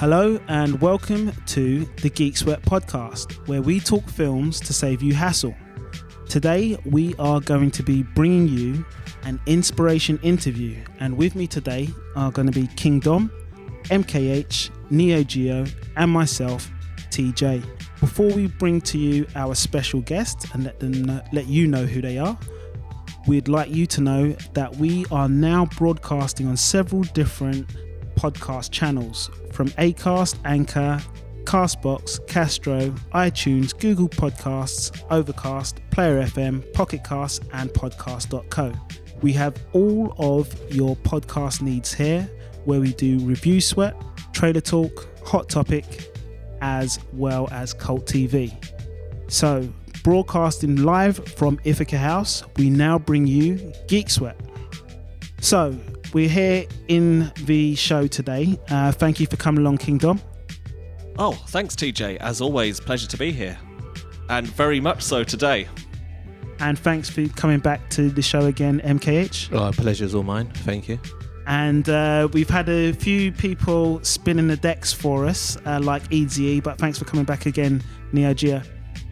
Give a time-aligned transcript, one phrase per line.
[0.00, 5.12] Hello and welcome to the Geek Sweat podcast, where we talk films to save you
[5.12, 5.54] hassle.
[6.26, 8.82] Today, we are going to be bringing you
[9.24, 13.30] an inspiration interview, and with me today are going to be King Dom,
[13.90, 15.66] MKH, Neo Geo,
[15.98, 16.70] and myself,
[17.10, 17.62] TJ.
[18.00, 21.84] Before we bring to you our special guest and let them know, let you know
[21.84, 22.38] who they are,
[23.26, 27.70] we'd like you to know that we are now broadcasting on several different
[28.20, 31.00] podcast channels from Acast, Anchor,
[31.44, 38.72] Castbox, Castro, iTunes, Google Podcasts, Overcast, Player FM, Pocket Cast, and Podcast.co.
[39.22, 42.30] We have all of your podcast needs here,
[42.66, 43.96] where we do review sweat,
[44.34, 46.12] trailer talk, hot topic,
[46.60, 48.52] as well as cult TV.
[49.28, 49.66] So,
[50.04, 54.36] broadcasting live from Ithaca House, we now bring you Geek Sweat.
[55.40, 55.74] So,
[56.12, 58.58] we're here in the show today.
[58.68, 60.20] Uh, thank you for coming along, Kingdom.
[61.18, 62.16] Oh, thanks, TJ.
[62.16, 63.58] As always, pleasure to be here.
[64.28, 65.68] And very much so today.
[66.60, 69.52] And thanks for coming back to the show again, MKH.
[69.52, 70.46] Oh, pleasure's all mine.
[70.48, 70.98] Thank you.
[71.46, 76.60] And uh, we've had a few people spinning the decks for us, uh, like EZE,
[76.60, 78.62] but thanks for coming back again, Neo Geo.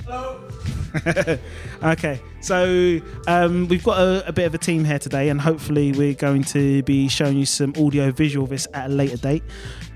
[0.05, 0.48] Hello.
[1.83, 5.93] okay, so um, we've got a, a, bit of a team here today, and hopefully,
[5.93, 9.43] we're going to be showing you some audio visual of this at a later date.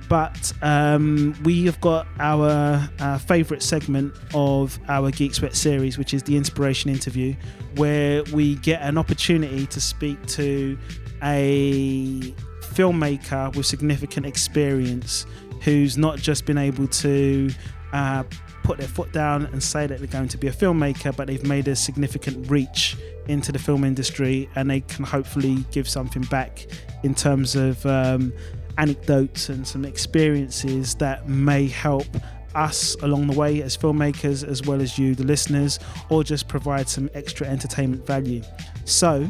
[0.09, 6.13] But um, we have got our, our favourite segment of our Geek Sweat series, which
[6.13, 7.35] is the inspiration interview,
[7.77, 10.79] where we get an opportunity to speak to
[11.23, 12.21] a
[12.61, 15.25] filmmaker with significant experience
[15.63, 17.51] who's not just been able to
[17.93, 18.25] uh,
[18.63, 21.45] put their foot down and say that they're going to be a filmmaker, but they've
[21.45, 22.97] made a significant reach
[23.29, 26.67] into the film industry and they can hopefully give something back
[27.03, 28.33] in terms of um,
[28.79, 32.07] anecdotes and some experiences that may help
[32.55, 35.79] us along the way as filmmakers as well as you the listeners
[36.11, 38.43] or just provide some extra entertainment value
[38.85, 39.27] so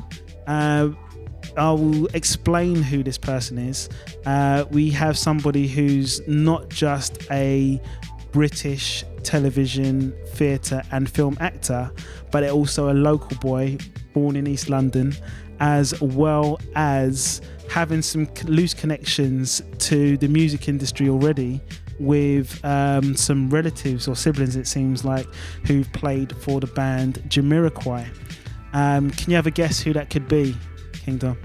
[0.48, 0.88] uh,
[1.56, 3.88] I will explain who this person is.
[4.24, 7.80] Uh, we have somebody who's not just a
[8.32, 11.90] British television, theatre, and film actor,
[12.30, 13.78] but also a local boy
[14.12, 15.14] born in East London,
[15.60, 17.40] as well as
[17.70, 21.60] having some loose connections to the music industry already
[21.98, 25.26] with um, some relatives or siblings, it seems like,
[25.66, 28.06] who've played for the band Jamiroquai.
[28.72, 30.56] Um, can you have a guess who that could be,
[30.92, 31.38] Kingdom?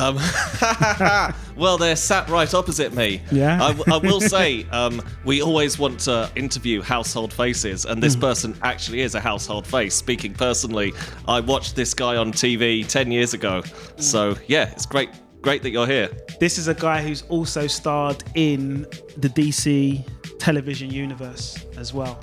[0.00, 0.16] Um,
[1.56, 3.20] well, they're sat right opposite me.
[3.30, 3.62] Yeah.
[3.62, 8.20] I, I will say, um, we always want to interview household faces, and this mm.
[8.20, 9.94] person actually is a household face.
[9.94, 10.94] Speaking personally,
[11.28, 13.62] I watched this guy on TV 10 years ago.
[13.96, 15.10] So, yeah, it's great.
[15.42, 16.10] Great that you're here.
[16.38, 18.82] This is a guy who's also starred in
[19.16, 20.06] the DC
[20.38, 22.18] television universe as well.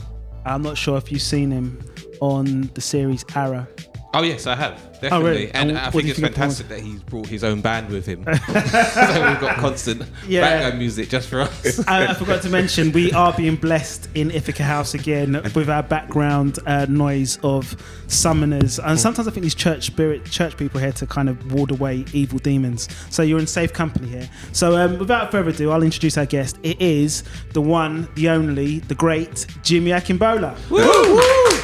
[0.45, 1.83] I'm not sure if you've seen him
[2.21, 3.67] on the series Arrow.
[4.13, 5.51] Oh yes, I have definitely, oh, really?
[5.51, 8.23] and, and I think it's fantastic that he's brought his own band with him.
[8.47, 10.41] so we've got constant yeah.
[10.41, 11.85] background music just for us.
[11.87, 15.83] I, I, forgot to mention we are being blessed in Ithaca House again with our
[15.83, 17.75] background uh, noise of
[18.07, 21.71] summoners, and sometimes I think these church spirit church people here to kind of ward
[21.71, 22.87] away evil demons.
[23.09, 24.29] So you're in safe company here.
[24.53, 26.57] So um, without further ado, I'll introduce our guest.
[26.63, 30.57] It is the one, the only, the great Jimmy Akingbola.
[30.69, 30.79] Woo!
[30.79, 31.57] Woo!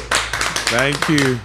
[0.68, 1.40] Thank you.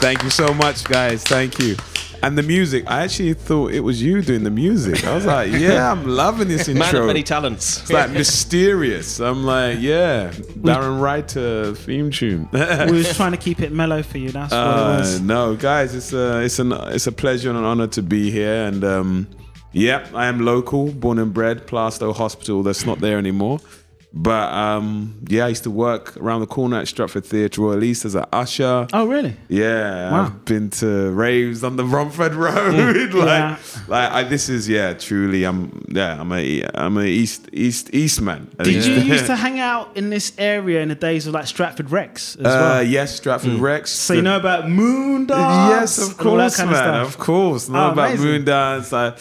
[0.00, 1.22] Thank you so much, guys.
[1.24, 1.76] Thank you.
[2.22, 5.06] And the music, I actually thought it was you doing the music.
[5.06, 6.84] I was like, yeah, I'm loving this intro.
[6.84, 7.82] Man of many talents.
[7.82, 9.20] It's like mysterious.
[9.20, 12.48] I'm like, yeah, Darren Writer theme tune.
[12.52, 12.58] we
[12.92, 14.30] was trying to keep it mellow for you.
[14.30, 15.20] That's what uh, it was.
[15.20, 18.64] No, guys, it's a it's an it's a pleasure and an honor to be here.
[18.64, 19.28] And um,
[19.72, 22.62] yeah, I am local, born and bred, Plaistow Hospital.
[22.62, 23.60] That's not there anymore.
[24.12, 28.04] But um, yeah, I used to work around the corner at Stratford Theatre Royal East
[28.04, 28.88] as an usher.
[28.92, 29.36] Oh, really?
[29.48, 30.24] Yeah, wow.
[30.24, 32.74] I've been to raves on the Romford Road.
[32.74, 33.14] Mm.
[33.14, 33.58] like, yeah.
[33.86, 35.44] like I, this is yeah, truly.
[35.44, 38.50] I'm yeah, I'm a I'm a East East Eastman.
[38.60, 41.92] Did you used to hang out in this area in the days of like Stratford
[41.92, 42.82] Rex as uh, well?
[42.82, 43.60] Yes, Stratford mm.
[43.60, 43.92] Rex.
[43.92, 45.68] So you know about Moondance?
[45.70, 47.00] Yes, of course, kind man.
[47.02, 48.92] Of, of, course, know oh, about Moondance.
[48.92, 49.14] I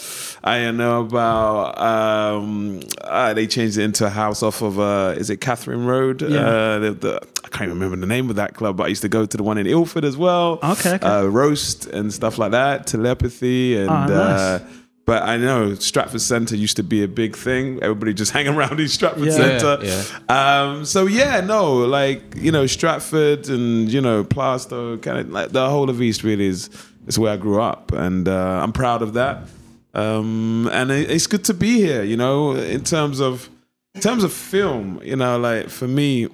[0.43, 1.79] I know about.
[1.79, 6.21] Um, uh, they changed it into a house off of uh, is it Catherine Road?
[6.21, 6.39] Yeah.
[6.39, 9.09] Uh, the, the, I can't remember the name of that club, but I used to
[9.09, 10.59] go to the one in Ilford as well.
[10.63, 10.95] Okay.
[10.95, 11.05] okay.
[11.05, 13.89] Uh, roast and stuff like that, telepathy and.
[13.89, 14.61] Oh, nice.
[15.09, 17.79] But I know Stratford Centre used to be a big thing.
[17.81, 19.31] Everybody just hang around in Stratford yeah.
[19.31, 19.79] Centre.
[19.81, 20.61] Yeah, yeah.
[20.61, 25.49] Um, so yeah, no, like you know Stratford and you know Plaistow, kind of like
[25.49, 26.69] the whole of East really is
[27.07, 29.47] is where I grew up, and uh, I'm proud of that.
[29.95, 32.03] Um, and it, it's good to be here.
[32.03, 33.49] You know, in terms of
[33.95, 36.27] in terms of film, you know, like for me,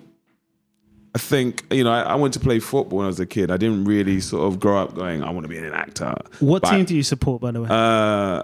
[1.14, 3.50] I think you know I, I, went to play football when I was a kid.
[3.50, 6.14] I didn't really sort of grow up going, I want to be an actor.
[6.40, 7.70] What but, team do you support, by the way?
[7.70, 8.44] Uh,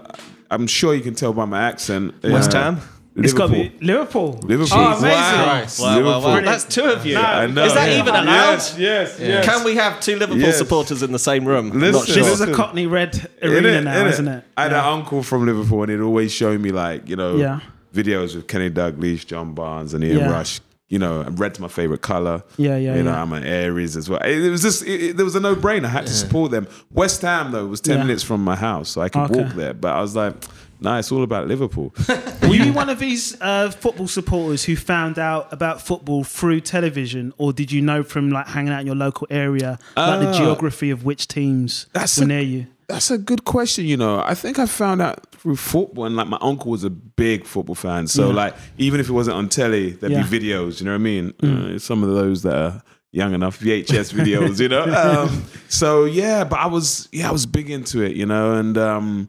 [0.50, 2.14] I'm sure you can tell by my accent.
[2.22, 2.80] West Ham.
[3.14, 4.40] It's got to be Liverpool.
[4.42, 4.78] Liverpool.
[4.78, 5.08] Oh, amazing.
[5.10, 5.66] Wow.
[5.78, 6.20] Wow, Liverpool.
[6.22, 6.40] Wow, wow.
[6.40, 7.18] That's two of you.
[7.18, 7.64] I know.
[7.64, 7.98] Is that yeah.
[7.98, 8.52] even allowed?
[8.52, 9.44] Yes, yes, yes.
[9.44, 10.56] Can we have two Liverpool yes.
[10.56, 11.70] supporters in the same room?
[11.72, 12.16] Listen, Not sure.
[12.16, 14.44] This is a Cockney Red arena it, now, is isn't it?
[14.56, 14.80] I had yeah.
[14.80, 17.60] an uncle from Liverpool and he'd always show me like, you know, yeah.
[17.92, 20.30] Videos with Kenny Dalglish, John Barnes and Ian yeah.
[20.30, 20.60] Rush
[20.92, 22.42] you know, red's my favorite color.
[22.58, 22.96] Yeah, yeah.
[22.96, 23.22] You know, yeah.
[23.22, 24.20] I'm an Aries as well.
[24.20, 25.86] It, it was just, it, it, there was a no brainer.
[25.86, 26.68] I had to support them.
[26.90, 28.04] West Ham though was ten yeah.
[28.04, 29.42] minutes from my house, so I could okay.
[29.42, 29.72] walk there.
[29.72, 30.34] But I was like,
[30.80, 31.94] nah, it's all about Liverpool.
[32.42, 37.32] Were you one of these uh, football supporters who found out about football through television,
[37.38, 40.32] or did you know from like hanging out in your local area, like uh, the
[40.32, 42.66] geography of which teams were a, near you?
[42.92, 43.86] That's a good question.
[43.86, 46.90] You know, I think I found out through football, and like my uncle was a
[46.90, 48.06] big football fan.
[48.06, 48.34] So yeah.
[48.34, 50.26] like, even if it wasn't on telly, there'd yeah.
[50.26, 50.80] be videos.
[50.80, 51.32] You know what I mean?
[51.32, 51.74] Mm.
[51.74, 54.60] Uh, some of those that are young enough VHS videos.
[54.60, 54.82] you know.
[55.02, 58.14] Um, so yeah, but I was yeah I was big into it.
[58.14, 59.28] You know, and um,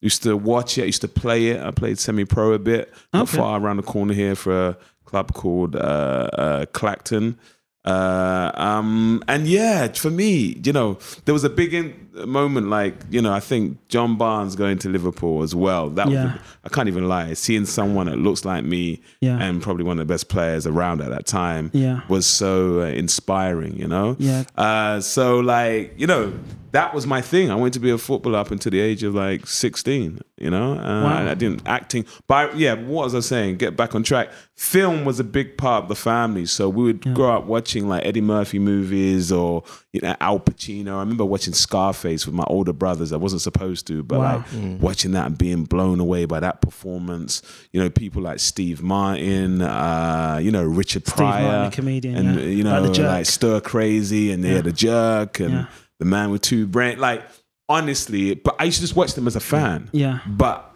[0.00, 0.82] used to watch it.
[0.82, 1.60] I used to play it.
[1.60, 2.92] I played semi pro a bit.
[3.12, 7.38] Not far around the corner here for a club called uh, uh, Clacton.
[7.84, 12.94] Uh, um, and yeah, for me, you know, there was a big in- moment like,
[13.10, 15.90] you know, I think John Barnes going to Liverpool as well.
[15.90, 16.32] That yeah.
[16.32, 17.34] was, I can't even lie.
[17.34, 19.38] Seeing someone that looks like me yeah.
[19.38, 22.00] and probably one of the best players around at that time yeah.
[22.08, 24.16] was so uh, inspiring, you know?
[24.18, 24.44] Yeah.
[24.56, 26.32] Uh, so like, you know,
[26.74, 27.52] that was my thing.
[27.52, 30.72] I wanted to be a footballer up until the age of like 16, you know?
[30.72, 31.30] Uh, wow.
[31.30, 32.04] I didn't acting.
[32.26, 33.58] But yeah, what was I saying?
[33.58, 34.32] Get back on track.
[34.56, 36.46] Film was a big part of the family.
[36.46, 37.12] So we would yeah.
[37.12, 39.62] grow up watching like Eddie Murphy movies or,
[39.92, 40.96] you know, Al Pacino.
[40.96, 43.12] I remember watching Scarface with my older brothers.
[43.12, 44.36] I wasn't supposed to, but wow.
[44.38, 44.80] like mm.
[44.80, 47.40] watching that and being blown away by that performance.
[47.70, 51.42] You know, people like Steve Martin, uh, you know, Richard Steve Pryor.
[51.44, 52.16] Martin, comedian.
[52.16, 52.46] And, yeah.
[52.46, 54.54] you know, like, like Stir Crazy and yeah.
[54.54, 55.68] yeah, The Jerk and
[55.98, 57.00] the man with two brains.
[57.00, 57.22] Like
[57.68, 59.90] honestly, but I used to just watch them as a fan.
[59.92, 60.20] Yeah.
[60.26, 60.70] But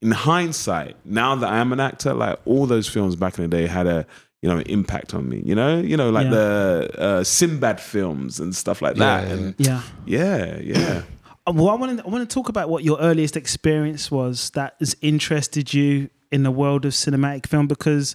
[0.00, 3.56] in hindsight, now that I am an actor, like all those films back in the
[3.56, 4.06] day had a
[4.42, 5.42] you know impact on me.
[5.44, 6.30] You know, you know, like yeah.
[6.30, 9.28] the uh, Sinbad films and stuff like that.
[9.28, 11.02] Yeah, and yeah, yeah, yeah.
[11.44, 14.50] Uh, well, I want to I want to talk about what your earliest experience was
[14.50, 18.14] that has interested you in the world of cinematic film because.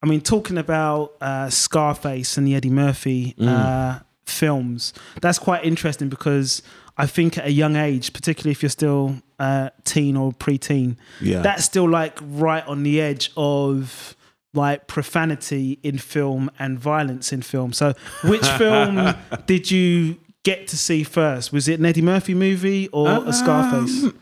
[0.00, 3.48] I mean, talking about uh, Scarface and the Eddie Murphy mm.
[3.48, 3.98] uh,
[4.28, 4.92] films.
[5.20, 6.62] That's quite interesting because
[6.96, 11.40] I think at a young age, particularly if you're still uh, teen or preteen, yeah.
[11.42, 14.16] that's still like right on the edge of
[14.54, 17.72] like profanity in film and violence in film.
[17.72, 17.94] So,
[18.24, 19.14] which film
[19.46, 21.52] did you get to see first?
[21.52, 24.12] Was it an Eddie Murphy movie or um, a Scarface?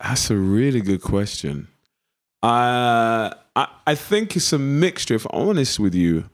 [0.00, 1.68] That's a really good question.
[2.42, 5.14] Uh, I I think it's a mixture.
[5.14, 6.30] If I'm honest with you,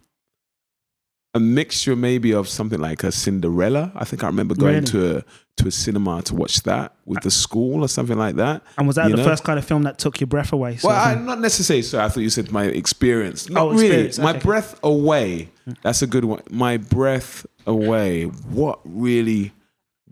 [1.34, 3.92] a mixture maybe of something like a Cinderella.
[3.94, 4.86] I think I remember going really?
[4.86, 5.24] to a
[5.58, 8.62] to a cinema to watch that with the school or something like that.
[8.78, 9.24] And was that the know?
[9.24, 10.78] first kind of film that took your breath away?
[10.82, 11.82] Well, I, not necessarily.
[11.82, 13.48] So I thought you said my experience.
[13.48, 13.84] Not oh, really.
[13.84, 14.18] Experience.
[14.18, 14.40] My okay.
[14.40, 15.50] breath away.
[15.82, 16.42] That's a good one.
[16.50, 18.24] My breath away.
[18.24, 19.52] What really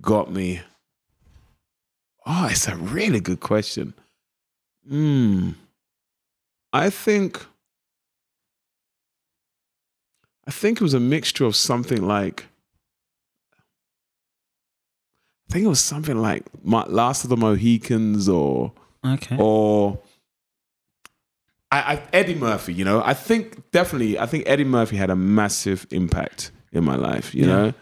[0.00, 0.60] got me?
[2.26, 3.94] Oh, it's a really good question.
[4.88, 5.50] Hmm.
[6.72, 7.44] I think
[10.46, 12.46] I think it was a mixture of something like
[15.48, 18.72] I think it was something like Last of the Mohicans or
[19.04, 20.00] okay or
[21.72, 22.72] I, I, Eddie Murphy.
[22.74, 26.96] You know, I think definitely I think Eddie Murphy had a massive impact in my
[26.96, 27.34] life.
[27.34, 27.46] You yeah.
[27.46, 27.74] know,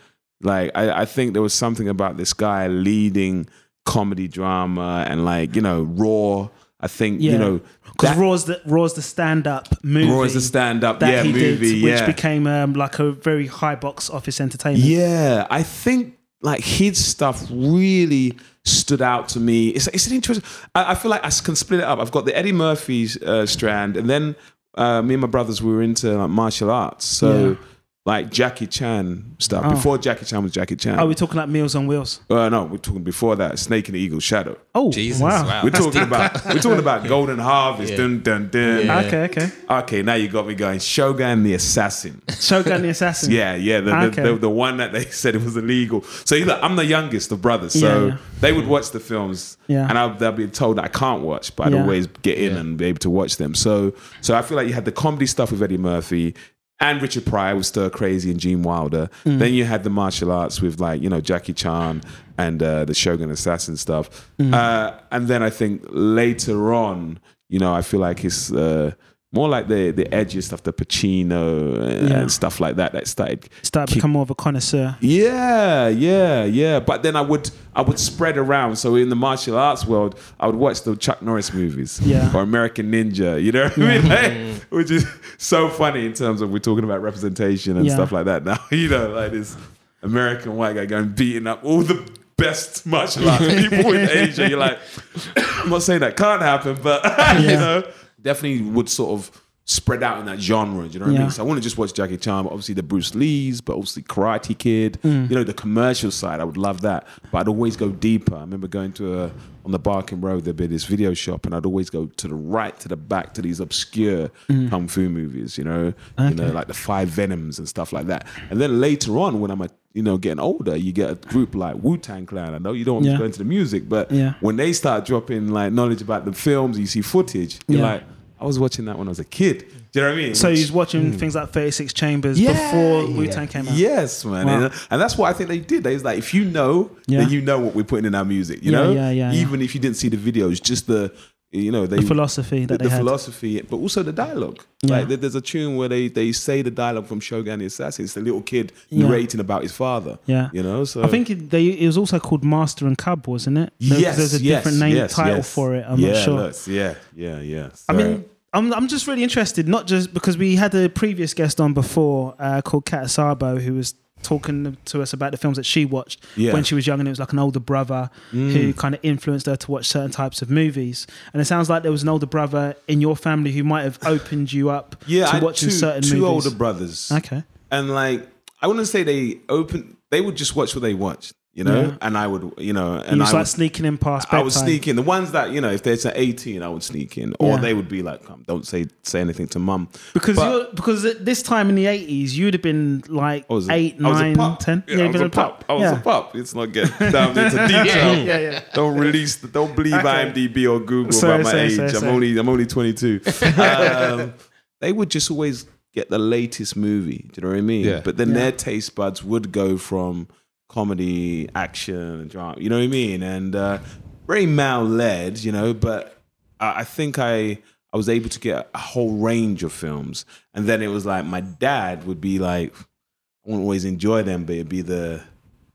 [0.43, 3.49] like I, I think there was something about this guy leading
[3.85, 6.49] comedy drama and like you know raw.
[6.81, 7.33] I think yeah.
[7.33, 10.11] you know because Raw's the Raw's the stand up movie.
[10.11, 13.47] Raw is the stand up, yeah, he movie, did, which became um, like a very
[13.47, 14.85] high box office entertainment.
[14.85, 19.71] Yeah, I think like his stuff really stood out to me.
[19.71, 20.49] It's it's an interesting.
[20.75, 21.99] I, I feel like I can split it up.
[21.99, 24.37] I've got the Eddie Murphy's uh, strand, and then
[24.77, 27.51] uh, me and my brothers we were into like, martial arts, so.
[27.51, 27.67] Yeah
[28.09, 29.63] like Jackie Chan stuff.
[29.67, 29.71] Oh.
[29.73, 30.99] Before Jackie Chan was Jackie Chan.
[30.99, 32.23] Are we talking like Meals on Wheels?
[32.31, 33.59] Uh, no, we're talking before that.
[33.59, 34.57] Snake and the Eagle Shadow.
[34.75, 35.21] Oh, Jesus!
[35.21, 35.45] Wow.
[35.45, 35.63] wow.
[35.63, 37.91] We're talking about we're talking about Golden Harvest.
[37.91, 37.99] Yeah.
[37.99, 38.87] Dun dun dun.
[38.87, 39.01] Yeah.
[39.01, 39.51] Okay, okay.
[39.69, 40.79] Okay, now you got me going.
[40.79, 42.23] Shogun the Assassin.
[42.41, 43.31] Shogun the Assassin.
[43.31, 43.81] yeah, yeah.
[43.81, 44.23] The, okay.
[44.23, 46.03] the, the, the, one that they said it was illegal.
[46.25, 49.87] So look, I'm the youngest of brothers, so yeah, they would watch the films, yeah.
[49.87, 52.79] and i they'll be told that I can't watch, but I'd always get in and
[52.79, 53.55] be able to watch them.
[53.55, 56.35] So, so I feel like you had the comedy stuff with Eddie Murphy
[56.81, 59.11] and Richard Pryor was Stir Crazy and Gene Wilder.
[59.25, 59.39] Mm.
[59.39, 62.03] Then you had the martial arts with like you know Jackie Chan
[62.37, 64.31] and uh, the Shogun Assassin stuff.
[64.39, 64.55] Mm.
[64.55, 67.19] Uh, and then I think later on,
[67.49, 68.93] you know, I feel like it's uh,
[69.31, 72.21] more like the the edgy stuff, the Pacino and, yeah.
[72.21, 72.93] and stuff like that.
[72.93, 74.97] That started started become more of a connoisseur.
[75.01, 76.81] Yeah, yeah, yeah.
[76.81, 78.77] But then I would I would spread around.
[78.77, 82.43] So in the martial arts world, I would watch the Chuck Norris movies, yeah, or
[82.43, 83.43] American Ninja.
[83.43, 84.09] You know what I mean?
[84.09, 85.07] Like, which is
[85.37, 87.95] so funny in terms of we're talking about representation and yeah.
[87.95, 88.45] stuff like that.
[88.45, 89.57] Now you know, like this
[90.03, 94.49] American white guy going beating up all the best martial arts people in Asia.
[94.49, 94.79] You're like,
[95.37, 97.05] I'm not saying that can't happen, but
[97.43, 97.85] you know
[98.21, 100.89] definitely would sort of spread out in that genre.
[100.89, 101.19] Do you know what yeah.
[101.19, 101.31] I mean?
[101.31, 104.03] So I want to just watch Jackie Chan, but obviously the Bruce Lees, but obviously
[104.03, 104.99] Karate Kid.
[105.03, 105.29] Mm.
[105.29, 107.07] You know, the commercial side, I would love that.
[107.31, 108.35] But I'd always go deeper.
[108.35, 109.31] I remember going to a
[109.67, 112.35] on the Barking Road, there'd be this video shop, and I'd always go to the
[112.35, 114.71] right, to the back, to these obscure mm.
[114.71, 115.59] kung fu movies.
[115.59, 116.31] You know, okay.
[116.31, 118.27] you know, like the Five Venoms and stuff like that.
[118.49, 121.55] And then later on, when I'm a you know, getting older, you get a group
[121.55, 122.55] like Wu Tang Clan.
[122.55, 123.13] I know you don't want yeah.
[123.13, 124.35] to go into the music, but yeah.
[124.41, 127.93] when they start dropping like knowledge about the films, you see footage, you're yeah.
[127.93, 128.03] like,
[128.41, 129.67] I was watching that when I was a kid.
[129.93, 130.35] Do you know what I mean?
[130.35, 131.19] So he's watching mm.
[131.19, 133.75] things like 36 Chambers yeah, before Wu Tang came out.
[133.75, 134.47] Yes, man.
[134.47, 134.65] Wow.
[134.65, 135.83] And, and, that's what I think they did.
[135.83, 137.21] They was like, if you know, yeah.
[137.21, 138.63] then you know what we're putting in our music.
[138.63, 141.13] You yeah, know, yeah, yeah, even if you didn't see the videos, just the
[141.51, 144.63] you know they, the philosophy that the, the philosophy, but also the dialogue.
[144.83, 144.99] Yeah.
[144.99, 148.05] Like there's a tune where they they say the dialogue from Shogun the Assassin.
[148.05, 150.19] It's the little kid narrating about his father.
[150.27, 150.85] Yeah, you know.
[150.85, 153.73] So I think it, they it was also called Master and Cub, wasn't it?
[153.79, 155.55] Yes, there's a yes, different name yes, title yes.
[155.55, 155.85] for it.
[155.89, 156.73] I'm yeah, not sure.
[156.75, 157.73] Yeah, yeah, yeah.
[157.73, 157.85] So.
[157.89, 158.25] I mean.
[158.55, 162.35] I'm, I'm just really interested, not just because we had a previous guest on before
[162.39, 166.25] uh, called Kat Sabo, who was talking to us about the films that she watched
[166.37, 166.53] yeah.
[166.53, 168.53] when she was young, and it was like an older brother mm.
[168.53, 171.07] who kind of influenced her to watch certain types of movies.
[171.33, 173.99] And it sounds like there was an older brother in your family who might have
[174.05, 176.47] opened you up yeah, to watching two, certain two movies.
[176.47, 177.13] older brothers.
[177.13, 178.27] Okay, and like
[178.61, 181.97] I wouldn't say they open; they would just watch what they watched you know, yeah.
[182.03, 184.33] and I would, you know, and you was I like sneaking in past.
[184.33, 187.19] I would sneak in the ones that you know, if they're eighteen, I would sneak
[187.19, 187.61] in, or yeah.
[187.61, 191.25] they would be like, Come, "Don't say say anything to mum," because but, because at
[191.25, 194.85] this time in the eighties, you'd have been like eight, nine, ten.
[194.87, 195.65] Yeah, yeah I was a pup.
[195.69, 196.37] I was a pup.
[196.37, 198.25] It's not getting down into detail.
[198.25, 198.63] yeah, yeah.
[198.73, 199.35] Don't release.
[199.39, 200.07] The, don't believe okay.
[200.07, 201.81] IMDb or Google sorry, about my age.
[201.81, 203.21] I'm only I'm only twenty two.
[203.59, 204.33] um,
[204.79, 207.29] they would just always get the latest movie.
[207.33, 207.85] Do you know what I mean?
[207.85, 208.01] Yeah.
[208.05, 210.29] But then their taste buds would go from
[210.69, 212.61] comedy, action, drama.
[212.61, 213.23] You know what I mean?
[213.23, 213.79] And uh,
[214.27, 215.75] very male led, you know.
[215.75, 216.23] But
[216.61, 217.59] I, I think I
[217.93, 220.27] I was able to get a whole range of films.
[220.55, 224.45] And then it was like my dad would be like, I won't always enjoy them,
[224.45, 225.23] but it'd be the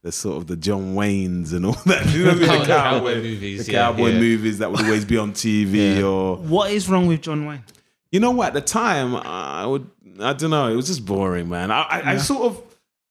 [0.04, 2.06] the sort of the John Waynes and all that.
[2.14, 4.20] You know, the, cowboy, cowboy movies, the cowboy yeah.
[4.20, 5.74] movies that would always be on TV.
[5.74, 6.04] Yeah.
[6.04, 7.64] Or what is wrong with John Wayne?
[8.12, 8.48] You know what?
[8.50, 9.90] At the time, I would.
[10.20, 10.68] I don't know.
[10.68, 11.72] It was just boring, man.
[11.72, 12.62] I, I, I sort of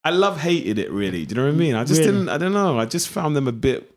[0.04, 1.24] I love hated it really.
[1.24, 1.74] Do you know what I mean?
[1.74, 2.12] I just really?
[2.12, 2.28] didn't.
[2.28, 2.78] I don't know.
[2.78, 3.92] I just found them a bit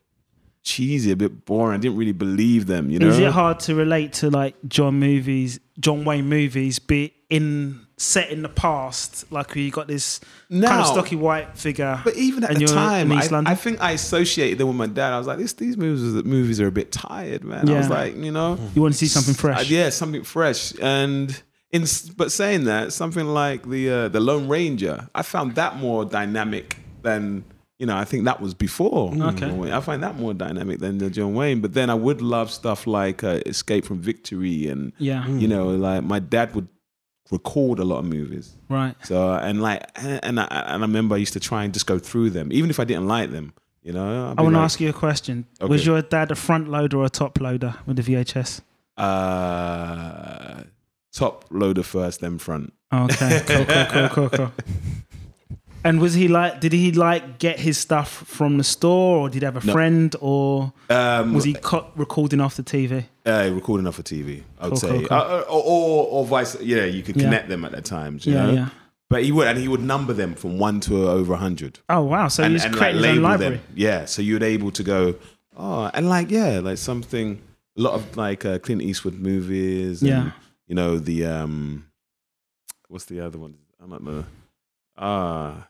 [0.61, 1.75] cheesy, a bit boring.
[1.75, 2.89] I didn't really believe them.
[2.89, 7.13] You know, is it hard to relate to like John movies, John Wayne movies, be
[7.29, 10.19] in set in the past, like you got this
[10.49, 12.01] now, kind of stocky white figure.
[12.03, 15.13] But even at the time, I, I, think I associated them with my dad.
[15.13, 17.67] I was like, this, these movies, movies are a bit tired, man.
[17.67, 17.75] Yeah.
[17.75, 19.61] I was like, you know, you want to see something fresh.
[19.61, 21.41] Uh, yeah, something fresh, and
[21.75, 26.05] in, but saying that, something like the uh, the Lone Ranger, I found that more
[26.05, 27.43] dynamic than
[27.79, 27.97] you know.
[27.97, 29.13] I think that was before.
[29.13, 29.71] Okay.
[29.71, 31.61] I find that more dynamic than the John Wayne.
[31.61, 35.67] But then I would love stuff like uh, Escape from Victory, and yeah, you know,
[35.69, 36.67] like my dad would
[37.31, 38.55] record a lot of movies.
[38.69, 38.95] Right.
[39.03, 41.99] So and like and I, and I remember I used to try and just go
[41.99, 43.53] through them, even if I didn't like them.
[43.83, 44.33] You know.
[44.37, 45.45] I want like, to ask you a question.
[45.61, 45.69] Okay.
[45.69, 48.61] Was your dad a front loader or a top loader with the VHS?
[48.97, 50.63] Uh
[51.15, 52.73] top loader first, then front.
[52.93, 54.51] Okay, cool, cool, cool, cool, cool.
[55.83, 56.59] And was he like?
[56.59, 59.73] Did he like get his stuff from the store, or did he have a no.
[59.73, 63.05] friend, or um, was he co- recording off the TV?
[63.25, 65.17] Uh, recording off the TV, I would cool, say, cool, cool.
[65.17, 66.59] Uh, or, or, or vice.
[66.61, 67.49] Yeah, you could connect yeah.
[67.49, 68.19] them at that time.
[68.21, 68.53] yeah, know?
[68.53, 68.69] yeah.
[69.09, 71.79] But he would, and he would number them from one to over hundred.
[71.87, 72.29] Oh wow!
[72.29, 73.57] So he's creating like, his own library.
[73.57, 73.65] Them.
[73.75, 75.15] Yeah, so you'd able to go,
[75.55, 77.41] oh, and like yeah, like something.
[77.77, 80.01] A lot of like uh, Clint Eastwood movies.
[80.01, 80.31] And, yeah
[80.67, 81.85] you know the um,
[82.87, 83.55] what's the other one?
[83.83, 84.23] I don't know.
[84.97, 85.67] Ah.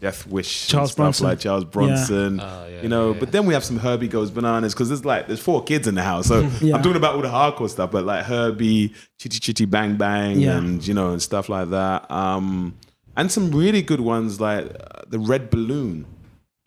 [0.00, 2.42] Death Wish, Charles Bronson, like Charles Bronson, yeah.
[2.42, 3.12] Oh, yeah, you know.
[3.12, 5.86] Yeah, but then we have some Herbie Goes Bananas because there's like there's four kids
[5.86, 7.90] in the house, so I'm talking about all the hardcore stuff.
[7.90, 12.10] But like Herbie, Chitty Chitty Bang Bang, and you know and stuff like that.
[12.10, 12.78] Um,
[13.14, 16.06] and some really good ones like uh, the Red Balloon.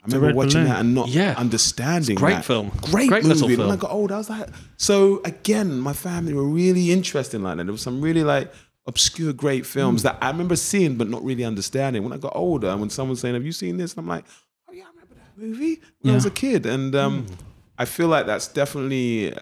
[0.03, 0.69] I remember watching Balloon.
[0.69, 1.33] that and not yeah.
[1.38, 2.15] understanding.
[2.15, 2.45] great that.
[2.45, 2.69] film.
[2.81, 3.10] Great, film.
[3.10, 3.55] great movie.
[3.55, 3.67] Film.
[3.67, 7.43] When I got old, I was like, so again, my family were really interested in
[7.43, 7.63] like that.
[7.63, 8.51] There was some really like
[8.86, 10.03] obscure great films mm.
[10.03, 12.03] that I remember seeing but not really understanding.
[12.03, 14.25] When I got older, and when someone's saying, "Have you seen this?" and I'm like,
[14.67, 16.12] "Oh yeah, I remember that movie when yeah.
[16.12, 17.36] I was a kid." And um, mm.
[17.77, 19.33] I feel like that's definitely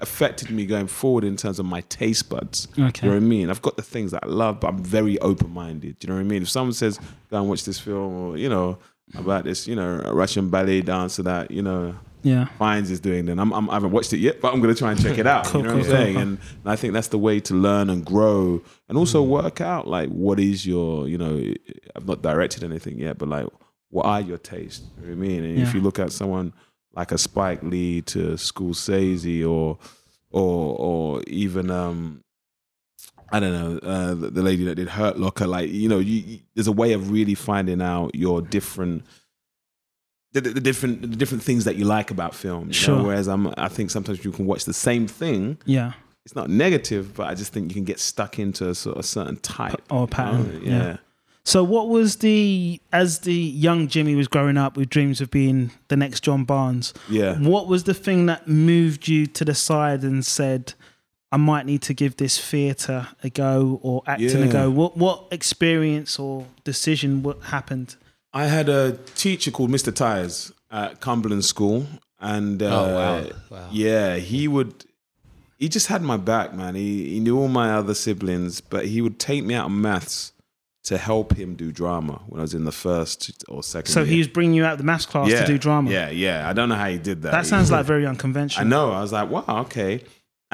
[0.00, 2.68] affected me going forward in terms of my taste buds.
[2.78, 3.06] Okay.
[3.06, 3.50] You know what I mean?
[3.50, 5.96] I've got the things that I love, but I'm very open minded.
[6.00, 6.42] You know what I mean?
[6.42, 6.98] If someone says,
[7.30, 8.78] go and watch this film or, you know,
[9.14, 12.46] about this, you know, Russian ballet dancer that, you know, yeah.
[12.58, 14.74] Fiennes is doing, then I'm, I'm, I have not watched it yet, but I'm going
[14.74, 15.44] to try and check it out.
[15.46, 16.14] cool, you know cool, what I'm saying?
[16.14, 16.22] Cool.
[16.22, 19.28] And, and, I think that's the way to learn and grow and also mm.
[19.28, 21.52] work out like what is your, you know,
[21.94, 23.46] I've not directed anything yet, but like
[23.90, 24.84] what are your tastes?
[25.00, 25.44] You know I mean?
[25.44, 25.64] And yeah.
[25.64, 26.52] if you look at someone
[26.94, 29.78] like a Spike Lee to School Scorsese or
[30.30, 32.23] or or even um
[33.34, 35.48] I don't know uh, the, the, lady that did Hurt Locker.
[35.48, 39.04] Like you know, you, you, there's a way of really finding out your different.
[40.34, 42.70] The, the, the different the different things that you like about film.
[42.70, 42.98] Sure.
[42.98, 43.04] Know?
[43.04, 45.58] Whereas I'm, I think sometimes you can watch the same thing.
[45.64, 45.94] Yeah.
[46.24, 49.04] It's not negative, but I just think you can get stuck into a sort of
[49.04, 50.60] certain type or pattern.
[50.62, 50.76] You know?
[50.76, 50.86] yeah.
[50.86, 50.96] yeah.
[51.44, 55.72] So, what was the as the young Jimmy was growing up with dreams of being
[55.88, 56.94] the next John Barnes?
[57.10, 57.36] Yeah.
[57.38, 60.74] What was the thing that moved you to the side and said,
[61.34, 64.46] "I might need to give this theatre a go or acting yeah.
[64.46, 64.70] a go"?
[64.70, 67.96] What what experience or decision what happened?
[68.32, 69.92] I had a teacher called Mr.
[69.92, 71.86] Tyres at Cumberland School,
[72.20, 73.30] and uh, oh wow.
[73.50, 74.84] wow, yeah, he would.
[75.58, 76.76] He just had my back, man.
[76.76, 80.34] He he knew all my other siblings, but he would take me out of maths
[80.84, 83.90] to help him do drama when I was in the first or second.
[83.90, 84.10] So year.
[84.12, 85.90] he was bringing you out of the maths class yeah, to do drama.
[85.90, 86.48] Yeah, yeah.
[86.48, 87.32] I don't know how he did that.
[87.32, 88.66] That sounds like very unconventional.
[88.66, 88.92] I know.
[88.92, 90.02] I was like, wow, okay.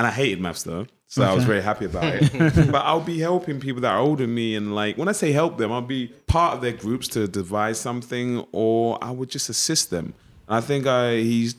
[0.01, 1.31] And I hated maths though, so okay.
[1.31, 2.33] I was very happy about it.
[2.73, 5.31] but I'll be helping people that are older than me, and like when I say
[5.31, 9.51] help them, I'll be part of their groups to devise something, or I would just
[9.51, 10.15] assist them.
[10.49, 11.55] And I think I he's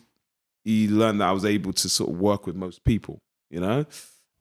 [0.63, 3.19] he learned that I was able to sort of work with most people,
[3.51, 3.85] you know.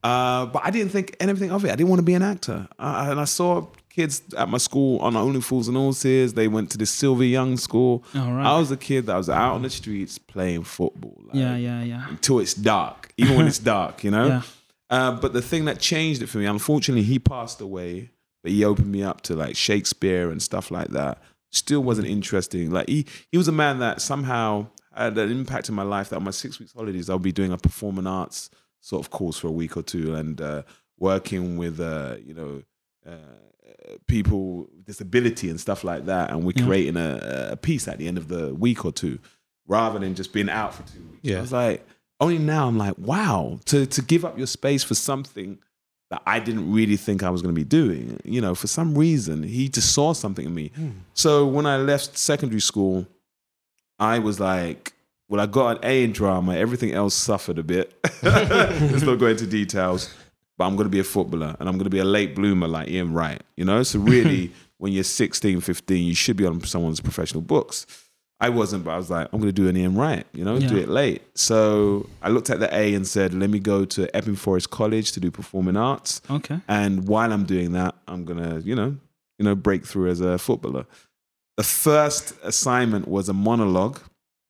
[0.03, 1.71] Uh, but I didn't think anything of it.
[1.71, 2.69] I didn't want to be an actor.
[2.79, 6.35] Uh, and I saw kids at my school on Only Fools and Horses.
[6.35, 8.05] They went to the Sylvia Young school.
[8.15, 11.21] I was a kid that was out on the streets playing football.
[11.27, 12.09] Like, yeah, yeah, yeah.
[12.09, 14.27] Until it's dark, even when it's dark, you know?
[14.31, 14.43] Yeah.
[14.91, 18.11] Uh, but the thing that changed it for me, unfortunately, he passed away,
[18.43, 21.23] but he opened me up to like Shakespeare and stuff like that.
[21.53, 22.73] Still wasn't interesting.
[22.73, 26.09] Like he, he was a man that somehow had an impact in my life.
[26.09, 29.39] That on my six weeks holidays, I'll be doing a performing arts sort of course
[29.39, 30.63] for a week or two and uh,
[30.99, 32.63] working with, uh, you know,
[33.07, 33.50] uh,
[34.07, 36.65] people with disability and stuff like that, and we're yeah.
[36.65, 39.19] creating a, a, piece at the end of the week or two,
[39.67, 41.21] rather than just being out for two weeks.
[41.23, 41.39] Yeah.
[41.39, 41.87] I was like,
[42.21, 45.59] only now I'm like, wow, to to give up your space for something
[46.11, 48.19] that I didn't really think I was going to be doing.
[48.25, 50.71] You know, for some reason, he just saw something in me.
[50.77, 50.93] Mm.
[51.15, 53.07] So when I left secondary school,
[53.99, 54.93] I was like,
[55.29, 56.57] well, I got an A in drama.
[56.57, 57.95] Everything else suffered a bit.
[58.23, 60.13] Let's not go into details
[60.61, 62.69] but I'm going to be a footballer and I'm going to be a late bloomer
[62.69, 63.83] like Ian Wright, you know?
[63.83, 67.87] So really, when you're 16, 15, you should be on someone's professional books.
[68.41, 70.57] I wasn't, but I was like, I'm going to do an Ian Wright, you know,
[70.57, 70.69] yeah.
[70.69, 71.23] do it late.
[71.35, 75.13] So I looked at the A and said, let me go to Epping Forest College
[75.13, 76.21] to do performing arts.
[76.29, 76.61] Okay.
[76.69, 78.99] And while I'm doing that, I'm going to, you know,
[79.39, 80.85] you know, break through as a footballer.
[81.57, 83.99] The first assignment was a monologue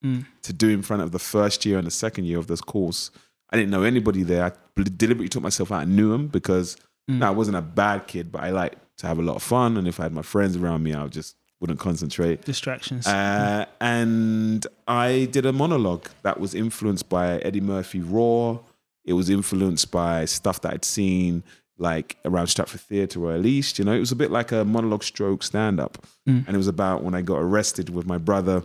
[0.05, 0.27] mm.
[0.43, 3.13] to do in front of the first year and the second year of this course.
[3.53, 4.45] I didn't know anybody there.
[4.45, 6.77] I deliberately took myself out and knew him because
[7.11, 7.19] mm.
[7.19, 9.77] no, I wasn't a bad kid, but I like to have a lot of fun.
[9.77, 12.45] And if I had my friends around me, I just wouldn't concentrate.
[12.45, 13.07] Distractions.
[13.07, 18.61] Uh, and I did a monologue that was influenced by Eddie Murphy Raw.
[19.05, 21.43] It was influenced by stuff that I'd seen
[21.79, 24.65] like around Stratford Theatre or at least, you know, it was a bit like a
[24.65, 25.99] monologue stroke stand up.
[26.29, 26.47] Mm.
[26.47, 28.63] And it was about when I got arrested with my brother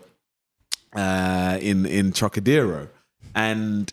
[0.93, 2.89] uh, in, in Trocadero.
[3.34, 3.91] And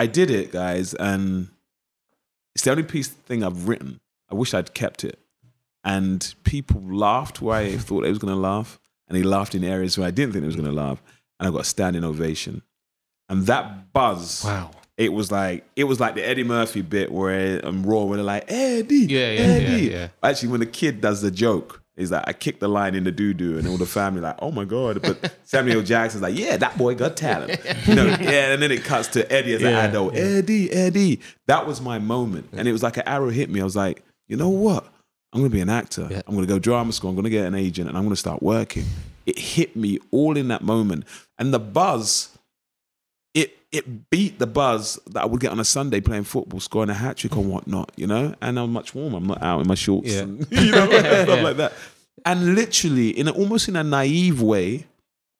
[0.00, 1.48] I did it, guys, and
[2.54, 4.00] it's the only piece thing I've written.
[4.30, 5.18] I wish I'd kept it.
[5.84, 9.98] And people laughed where I thought they was gonna laugh, and they laughed in areas
[9.98, 11.02] where I didn't think he was gonna laugh,
[11.38, 12.62] and I got a standing ovation.
[13.28, 17.60] And that buzz, wow, it was like it was like the Eddie Murphy bit where
[17.62, 19.82] I'm raw, where they're like Eddie, yeah, yeah, Eddie.
[19.82, 20.08] Yeah, yeah.
[20.22, 23.12] Actually, when the kid does the joke, He's like, I kicked the line in the
[23.12, 25.02] doo doo, and all the family like, oh my god.
[25.02, 27.60] But Samuel Jackson's like, yeah, that boy got talent.
[27.86, 28.52] You know, yeah.
[28.52, 30.14] And then it cuts to Eddie as yeah, an adult.
[30.14, 30.20] Yeah.
[30.20, 31.20] Eddie, Eddie.
[31.46, 33.60] That was my moment, and it was like an arrow hit me.
[33.60, 34.84] I was like, you know what?
[35.32, 36.06] I'm gonna be an actor.
[36.10, 36.22] Yeah.
[36.26, 37.10] I'm gonna go drama school.
[37.10, 38.84] I'm gonna get an agent, and I'm gonna start working.
[39.26, 41.04] It hit me all in that moment,
[41.38, 42.36] and the buzz.
[43.72, 46.94] It beat the buzz that I would get on a Sunday playing football, scoring a
[46.94, 48.34] hat trick or whatnot, you know.
[48.42, 49.18] And I'm much warmer.
[49.18, 50.22] I'm not out in my shorts, yeah.
[50.22, 51.72] and, you know, stuff like that.
[52.24, 54.86] And literally, in a, almost in a naive way,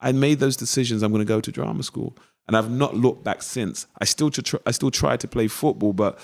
[0.00, 1.02] I made those decisions.
[1.02, 2.16] I'm going to go to drama school,
[2.46, 3.86] and I've not looked back since.
[4.00, 6.18] I still tr- I still tried to play football, but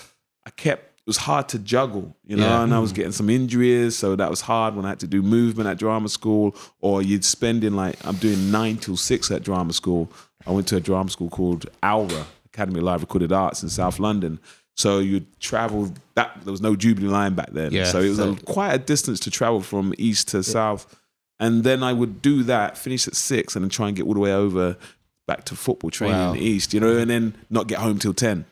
[0.45, 0.86] I kept.
[1.07, 2.63] It was hard to juggle, you know, yeah.
[2.63, 5.21] and I was getting some injuries, so that was hard when I had to do
[5.21, 9.41] movement at drama school, or you'd spend in like I'm doing nine till six at
[9.41, 10.11] drama school.
[10.45, 13.99] I went to a drama school called ALRA Academy of Live Recorded Arts in South
[13.99, 14.37] London.
[14.75, 17.71] So you'd travel that there was no Jubilee line back then.
[17.71, 18.33] Yeah, so it was so.
[18.33, 20.41] A, quite a distance to travel from east to yeah.
[20.41, 20.93] south.
[21.39, 24.13] And then I would do that, finish at six, and then try and get all
[24.13, 24.75] the way over
[25.25, 26.33] back to football training wow.
[26.33, 28.43] in the east, you know, and then not get home till ten.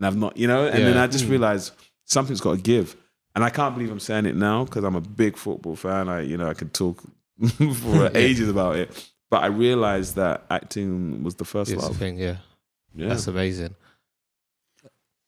[0.00, 0.84] And I've not, you know, and yeah.
[0.86, 1.30] then I just mm.
[1.30, 1.72] realized
[2.08, 2.96] something's got to give.
[3.36, 6.08] And I can't believe I'm saying it now because I'm a big football fan.
[6.08, 7.02] I, you know, I could talk
[7.46, 9.10] for ages about it.
[9.30, 11.92] But I realized that acting was the first it's love.
[11.92, 12.36] The thing, yeah.
[12.94, 13.08] yeah.
[13.08, 13.76] That's amazing.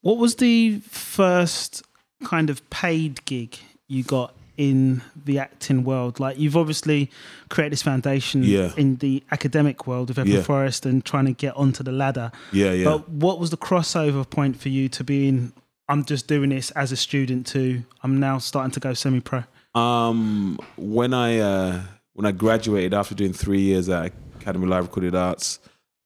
[0.00, 1.82] What was the first
[2.24, 6.18] kind of paid gig you got in the acting world?
[6.18, 7.10] Like you've obviously
[7.50, 8.72] created this foundation yeah.
[8.78, 10.42] in the academic world of Epping yeah.
[10.42, 12.32] Forest and trying to get onto the ladder.
[12.52, 12.84] Yeah, yeah.
[12.84, 15.52] But what was the crossover point for you to being
[15.90, 19.44] I'm just doing this as a student to I'm now starting to go semi pro?
[19.74, 21.82] Um when I uh
[22.14, 25.58] when I graduated after doing three years at Academy of Live Recorded Arts,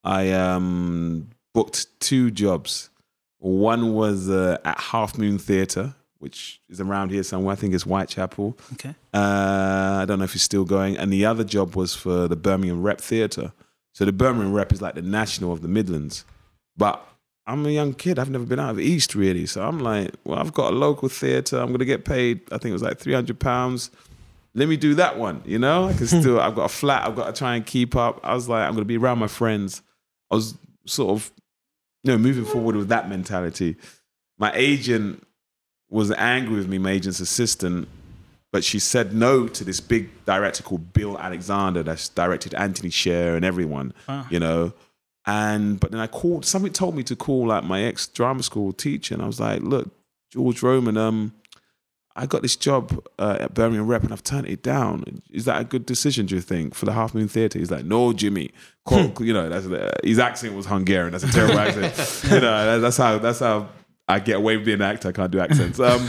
[0.03, 2.91] I um booked two jobs
[3.45, 7.53] one was uh, at Half Moon Theatre, which is around here somewhere.
[7.53, 8.57] I think it's Whitechapel.
[8.73, 8.95] Okay.
[9.13, 10.97] Uh, I don't know if it's still going.
[10.97, 13.53] And the other job was for the Birmingham Rep Theatre.
[13.93, 16.25] So the Birmingham Rep is like the national of the Midlands.
[16.75, 17.07] But
[17.47, 18.19] I'm a young kid.
[18.19, 19.47] I've never been out of East really.
[19.47, 21.59] So I'm like, well, I've got a local theatre.
[21.59, 22.41] I'm gonna get paid.
[22.53, 23.91] I think it was like 300 pounds.
[24.55, 25.43] Let me do that one.
[25.45, 26.41] You know, I can still.
[26.41, 27.07] I've got a flat.
[27.07, 28.21] I've got to try and keep up.
[28.23, 29.83] I was like, I'm gonna be around my friends.
[30.31, 30.55] I was
[30.87, 31.33] sort of
[32.05, 33.77] no, moving forward with that mentality.
[34.39, 35.27] My agent
[35.89, 37.89] was angry with me, my agent's assistant,
[38.53, 43.37] but she said no to this big director called Bill Alexander that's directed Antony Sher
[43.37, 44.27] and everyone, ah.
[44.31, 44.73] you know.
[45.27, 46.45] And but then I called.
[46.45, 49.63] Something told me to call like my ex drama school teacher, and I was like,
[49.63, 49.91] "Look,
[50.31, 51.33] George Roman, um,
[52.17, 55.23] I got this job uh, at Birmingham Rep and I've turned it down.
[55.31, 57.59] Is that a good decision, do you think, for the Half Moon Theatre?
[57.59, 58.53] He's like, no, Jimmy.
[58.85, 59.25] Call, hmm.
[59.25, 61.11] you know, that's, uh, his accent was Hungarian.
[61.11, 61.95] That's a terrible accent.
[62.35, 63.69] You know, that's how that's how
[64.09, 65.09] I get away with being an actor.
[65.09, 65.79] I can't do accents.
[65.81, 66.09] Um,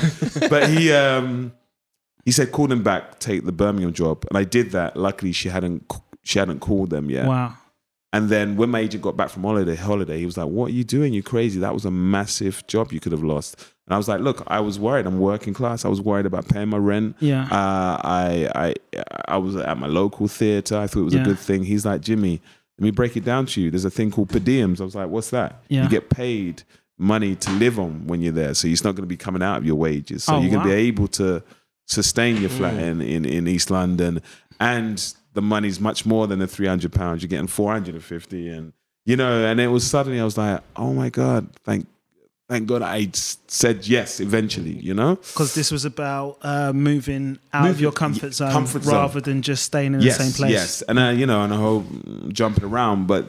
[0.49, 1.53] but he um,
[2.23, 4.97] he said, call them back, take the Birmingham job, and I did that.
[4.97, 5.91] Luckily, she hadn't
[6.23, 7.27] she hadn't called them yet.
[7.27, 7.55] Wow.
[8.15, 10.73] And then when my agent got back from holiday, holiday, he was like, "What are
[10.73, 11.11] you doing?
[11.13, 11.59] You crazy?
[11.59, 14.61] That was a massive job you could have lost." And I was like, look, I
[14.61, 15.05] was worried.
[15.05, 15.83] I'm working class.
[15.83, 17.17] I was worried about paying my rent.
[17.19, 17.43] Yeah.
[17.43, 18.73] Uh, I I
[19.27, 20.77] I was at my local theater.
[20.77, 21.23] I thought it was yeah.
[21.23, 21.65] a good thing.
[21.65, 22.41] He's like, Jimmy,
[22.77, 23.69] let me break it down to you.
[23.69, 24.79] There's a thing called per diems.
[24.79, 25.61] I was like, what's that?
[25.67, 25.83] Yeah.
[25.83, 26.63] You get paid
[26.97, 28.53] money to live on when you're there.
[28.53, 30.23] So it's not going to be coming out of your wages.
[30.23, 31.43] So oh, you're going to be able to
[31.85, 32.81] sustain your flat mm.
[32.81, 34.21] in, in, in East London.
[34.59, 37.21] And the money's much more than the 300 pounds.
[37.21, 38.73] You're getting 450 and
[39.05, 41.85] you know, and it was suddenly I was like, oh my God, thank
[42.49, 45.15] thank God I said yes eventually, you know?
[45.15, 49.23] Because this was about uh, moving out moving, of your comfort zone comfort rather zone.
[49.23, 50.51] than just staying in yes, the same place.
[50.51, 51.85] Yes, and uh, you know, and a whole
[52.29, 53.25] jumping around, but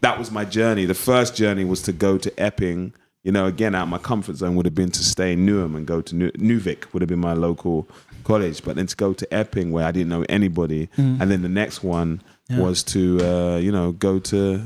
[0.00, 0.84] that was my journey.
[0.86, 2.94] The first journey was to go to Epping.
[3.24, 5.86] You know, again, out my comfort zone would have been to stay in Newham and
[5.86, 7.88] go to New- Newvic would have been my local
[8.28, 11.20] college, but then to go to Epping where I didn't know anybody, mm.
[11.20, 12.60] and then the next one yeah.
[12.60, 14.62] was to uh, you know go to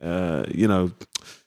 [0.00, 0.90] uh, you know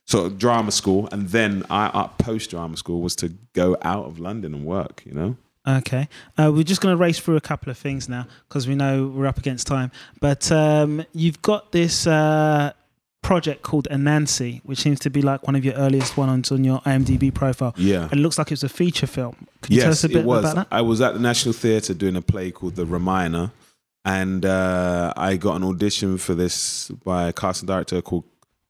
[0.05, 4.05] sort of drama school, and then I uh, post drama school was to go out
[4.05, 5.03] of London and work.
[5.05, 5.37] You know.
[5.67, 8.75] Okay, uh, we're just going to race through a couple of things now because we
[8.75, 9.91] know we're up against time.
[10.21, 12.73] But um, you've got this uh,
[13.25, 16.79] project called Anansi, which seems to be like one of your earliest ones on your
[16.81, 17.73] IMDb profile.
[17.75, 19.35] Yeah, it looks like it's a feature film.
[19.61, 20.39] Can you yes, tell us a bit it was.
[20.39, 20.67] about that?
[20.71, 23.51] I was at the National Theatre doing a play called The Reminer,
[24.05, 28.25] and uh, I got an audition for this by a casting director called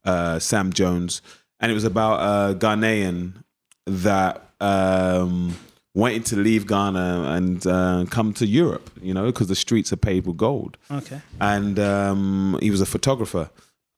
[0.06, 1.22] uh, Sam Jones,
[1.60, 3.44] and it was about a Ghanaian
[3.86, 5.56] that um,
[5.94, 9.98] wanted to leave Ghana and uh, come to Europe, you know, because the streets are
[9.98, 10.78] paved with gold.
[10.90, 11.22] Okay.
[11.42, 13.50] And um, he was a photographer.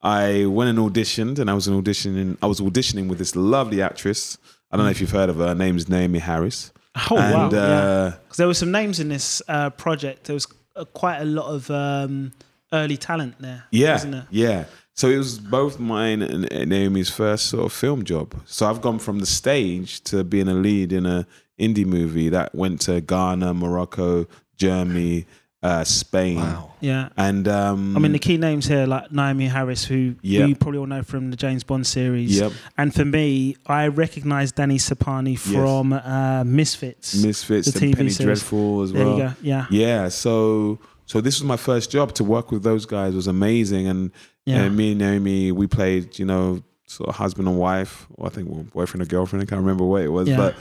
[0.02, 2.38] I went and auditioned, and I was an auditioning.
[2.42, 4.38] I was auditioning with this lovely actress.
[4.72, 5.48] I don't know if you've heard of her.
[5.48, 6.72] Her name is Naomie Harris.
[7.10, 7.48] Oh and, wow!
[7.48, 8.18] Uh, yeah.
[8.24, 10.26] Because there were some names in this uh, project.
[10.26, 12.32] There was uh, quite a lot of um,
[12.74, 13.64] early talent there.
[13.72, 14.66] Yeah, yeah.
[14.94, 18.34] So it was both mine and Naomie's first sort of film job.
[18.46, 21.28] So I've gone from the stage to being a lead in a
[21.60, 24.26] indie movie that went to Ghana, Morocco,
[24.58, 25.28] Germany,
[25.64, 26.38] uh, Spain.
[26.38, 26.74] Wow.
[26.80, 27.10] Yeah.
[27.18, 30.50] And um, I mean the key names here like Naomie Harris, who yep.
[30.50, 32.40] you probably all know from the James Bond series.
[32.40, 32.52] Yep.
[32.78, 36.06] And for me, I recognise Danny Sapani from yes.
[36.06, 37.16] uh, Misfits.
[37.16, 38.40] Misfits the and TV Penny series.
[38.40, 39.18] Dreadful as well.
[39.18, 39.36] There you go.
[39.42, 39.66] Yeah.
[39.70, 40.10] Yeah.
[40.10, 44.12] So so this was my first job to work with those guys was amazing and
[44.48, 44.64] yeah.
[44.64, 48.30] And me and Naomie, we played, you know, sort of husband and wife, or I
[48.30, 49.44] think well, boyfriend and girlfriend.
[49.44, 50.38] I can't remember what it was, yeah.
[50.38, 50.56] but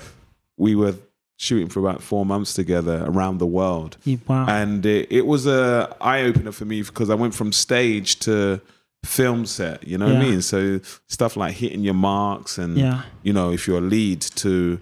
[0.57, 0.97] we were
[1.37, 3.99] shooting for about four months together around the world.
[4.27, 4.47] Wow.
[4.49, 8.61] And it, it was a eye opener for me because I went from stage to
[9.05, 9.87] film set.
[9.87, 10.15] You know yeah.
[10.15, 10.43] what I mean?
[10.43, 13.03] So stuff like hitting your marks and yeah.
[13.23, 14.81] you know if you're a lead to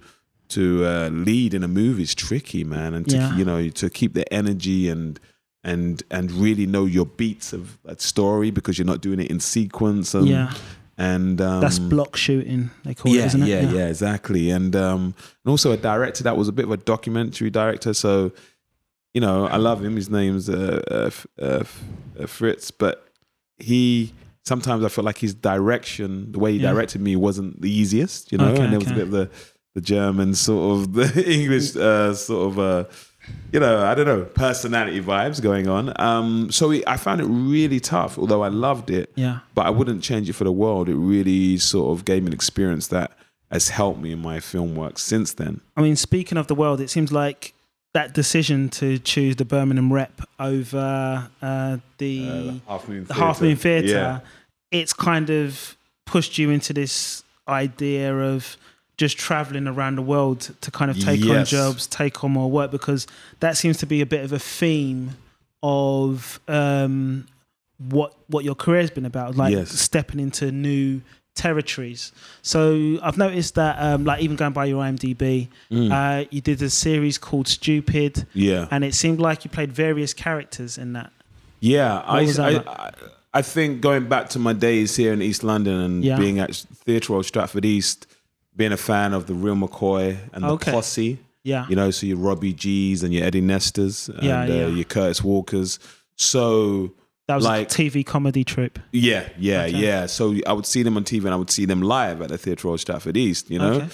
[0.51, 3.37] to uh, lead in a movie is tricky, man, and to, yeah.
[3.37, 5.19] you know to keep the energy and
[5.65, 9.41] and and really know your beats of that story because you're not doing it in
[9.41, 10.15] sequence.
[10.15, 10.53] And, yeah.
[10.97, 13.49] And um, that's block shooting, they call yeah, it, isn't it?
[13.49, 14.51] Yeah, yeah, yeah, exactly.
[14.51, 17.95] And um, and also a director that was a bit of a documentary director.
[17.95, 18.31] So,
[19.13, 19.97] you know, I love him.
[19.97, 21.65] His name's uh, uh, uh,
[22.21, 23.09] uh Fritz, but
[23.59, 24.13] he
[24.45, 26.71] sometimes I feel like his direction, the way he yeah.
[26.71, 28.31] directed me, wasn't the easiest.
[28.31, 29.31] You know, okay, and there was a bit of the
[29.75, 32.85] the German sort of the English uh, sort of uh,
[33.53, 35.93] you know I don't know personality vibes going on.
[36.01, 39.13] Um, so I found it really tough, although I loved it.
[39.15, 40.89] Yeah, but I wouldn't change it for the world.
[40.89, 43.13] It really sort of gave me an experience that
[43.51, 45.61] has helped me in my film work since then.
[45.77, 47.55] I mean, speaking of the world, it seems like
[47.95, 53.41] that decision to choose the Birmingham rep over uh, the, uh, Half Moon the Half
[53.41, 54.21] Moon Theatre, yeah.
[54.73, 58.57] it's kind of pushed you into this idea of
[58.97, 61.31] just traveling around the world to kind of take yes.
[61.37, 63.07] on jobs, take on more work, because
[63.41, 65.17] that seems to be a bit of a theme
[65.63, 67.27] of um,
[67.79, 69.71] what what your career has been about, like yes.
[69.71, 71.01] stepping into new
[71.35, 72.13] territories.
[72.43, 75.91] So I've noticed that, um, like even going by your IMDb, mm.
[75.91, 80.15] uh, you did a series called Stupid, yeah, and it seemed like you played various
[80.15, 81.11] characters in that.
[81.61, 82.91] Yeah, I, I,
[83.33, 86.19] I, think going back to my days here in East London and yeah.
[86.19, 88.07] being at Theatre Royal Stratford East
[88.57, 90.73] being a fan of the Real McCoy and the okay.
[90.73, 91.19] Posse.
[91.43, 91.67] Yeah.
[91.69, 94.65] You know, so your Robbie Gee's and your Eddie Nestors and yeah, yeah.
[94.65, 95.79] Uh, your Curtis Walkers.
[96.17, 96.95] So
[97.29, 98.79] that was like a TV comedy trip.
[98.93, 99.77] Yeah, yeah, okay.
[99.77, 100.07] yeah.
[100.07, 102.39] So I would see them on TV and I would see them live at the
[102.39, 103.75] Theatre Royal Stratford East, you know?
[103.75, 103.89] Okay.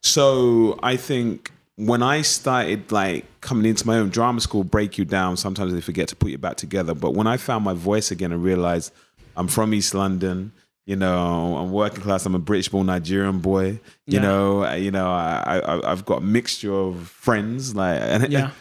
[0.00, 5.04] So I think when I started like coming into my own drama school, break you
[5.04, 6.94] down, sometimes they forget to put you back together.
[6.94, 8.92] But when I found my voice again and realized
[9.36, 10.52] I'm from East London,
[10.88, 12.24] you know, I'm working class.
[12.24, 13.66] I'm a British born Nigerian boy.
[13.66, 14.20] You yeah.
[14.22, 17.74] know, you know, I, I I've got a mixture of friends.
[17.76, 18.52] Like, yeah.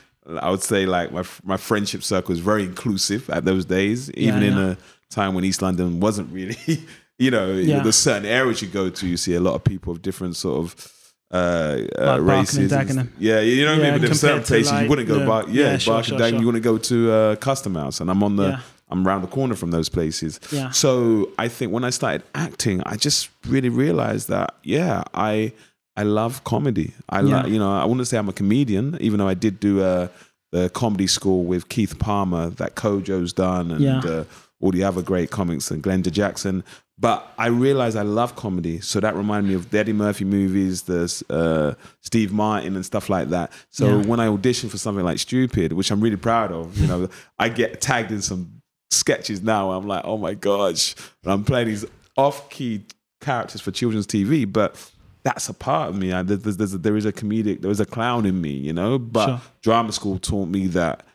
[0.42, 4.42] I would say like my my friendship circle is very inclusive at those days, even
[4.42, 4.78] yeah, in a
[5.10, 6.58] time when East London wasn't really.
[7.18, 7.80] you know, yeah.
[7.82, 10.66] there's certain areas you go to, you see a lot of people of different sort
[10.66, 12.74] of uh, uh, races.
[12.74, 13.94] And, yeah, you know what I mean.
[13.94, 15.26] But there's certain places like, you wouldn't go.
[15.26, 16.28] Bar- yeah, yeah sure, sure, sure.
[16.28, 19.56] you wouldn't go to uh, Custom House, and I'm on the I'm around the corner
[19.56, 20.40] from those places.
[20.52, 20.72] Yeah.
[20.72, 25.52] So I think when I started acting, I just really realized that yeah, I
[25.96, 26.94] I love comedy.
[27.10, 27.46] I yeah.
[27.46, 30.08] you know I wouldn't say I'm a comedian, even though I did do a uh,
[30.52, 34.00] the comedy school with Keith Palmer that Kojo's done and yeah.
[34.00, 34.24] uh,
[34.62, 36.64] all the other great comics and Glenda Jackson.
[37.00, 40.84] But I realized I love comedy, so that reminded me of the Eddie Murphy movies,
[40.84, 43.52] the uh, Steve Martin and stuff like that.
[43.70, 44.06] So yeah.
[44.08, 47.08] when I auditioned for something like Stupid, which I'm really proud of, you know,
[47.40, 48.57] I get tagged in some
[48.92, 49.72] sketches now.
[49.72, 51.86] I'm like, oh my gosh, and I'm playing these
[52.18, 52.84] off-key
[53.22, 54.92] characters for children's TV, but
[55.24, 56.14] that's a part of me.
[56.14, 58.74] I, there's, there's a, there is a comedic, there is a clown in me, you
[58.74, 58.98] know.
[58.98, 59.42] But sure.
[59.62, 61.06] drama school taught me that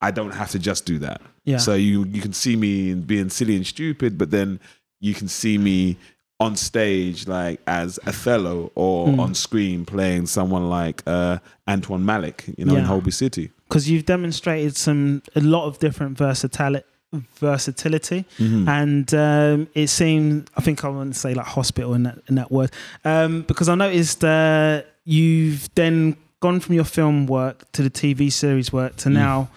[0.00, 1.20] I don't have to just do that.
[1.44, 1.58] Yeah.
[1.58, 4.60] So you you can see me being silly and stupid, but then
[5.00, 5.96] you can see me
[6.40, 9.18] on stage like as Othello or mm.
[9.18, 12.80] on screen playing someone like uh, Antoine Malick, you know, yeah.
[12.80, 16.86] in Holby City because you've demonstrated some a lot of different versatility
[17.34, 18.68] versatility mm-hmm.
[18.68, 22.36] and um, it seemed i think i want to say like hospital in that in
[22.36, 22.70] that word
[23.04, 28.30] um, because i noticed uh, you've then gone from your film work to the tv
[28.30, 29.14] series work to mm.
[29.14, 29.48] now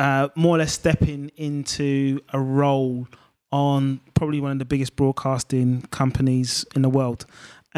[0.00, 3.06] uh, more or less stepping into a role
[3.52, 7.24] on probably one of the biggest broadcasting companies in the world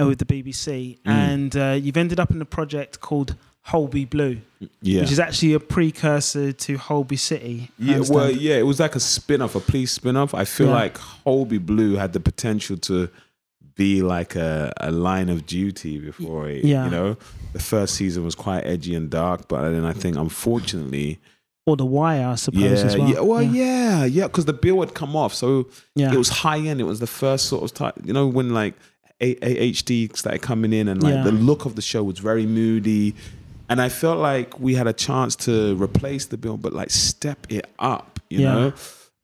[0.01, 1.01] uh, with the bbc mm.
[1.05, 4.41] and uh, you've ended up in a project called Holby Blue,
[4.81, 5.01] yeah.
[5.01, 7.73] which is actually a precursor to Holby City.
[7.81, 10.35] Yeah, well, yeah, it was like a spin-off, a police spin-off.
[10.35, 10.75] I feel yeah.
[10.75, 13.11] like Holby Blue had the potential to
[13.75, 16.65] be like a, a line of duty before it.
[16.65, 16.85] Yeah.
[16.85, 17.17] You know,
[17.55, 21.19] the first season was quite edgy and dark, but then I think unfortunately.
[21.67, 23.11] Or the wire, I suppose, yeah, as well.
[23.11, 26.13] Yeah, well, yeah, yeah, because the bill had come off, so yeah.
[26.13, 26.81] it was high end.
[26.81, 28.75] It was the first sort of time, you know, when like
[29.21, 31.25] AHD started coming in, and like yeah.
[31.25, 33.17] the look of the show was very moody
[33.69, 37.47] and I felt like we had a chance to replace the bill, but like step
[37.51, 38.55] it up, you yeah.
[38.55, 38.73] know.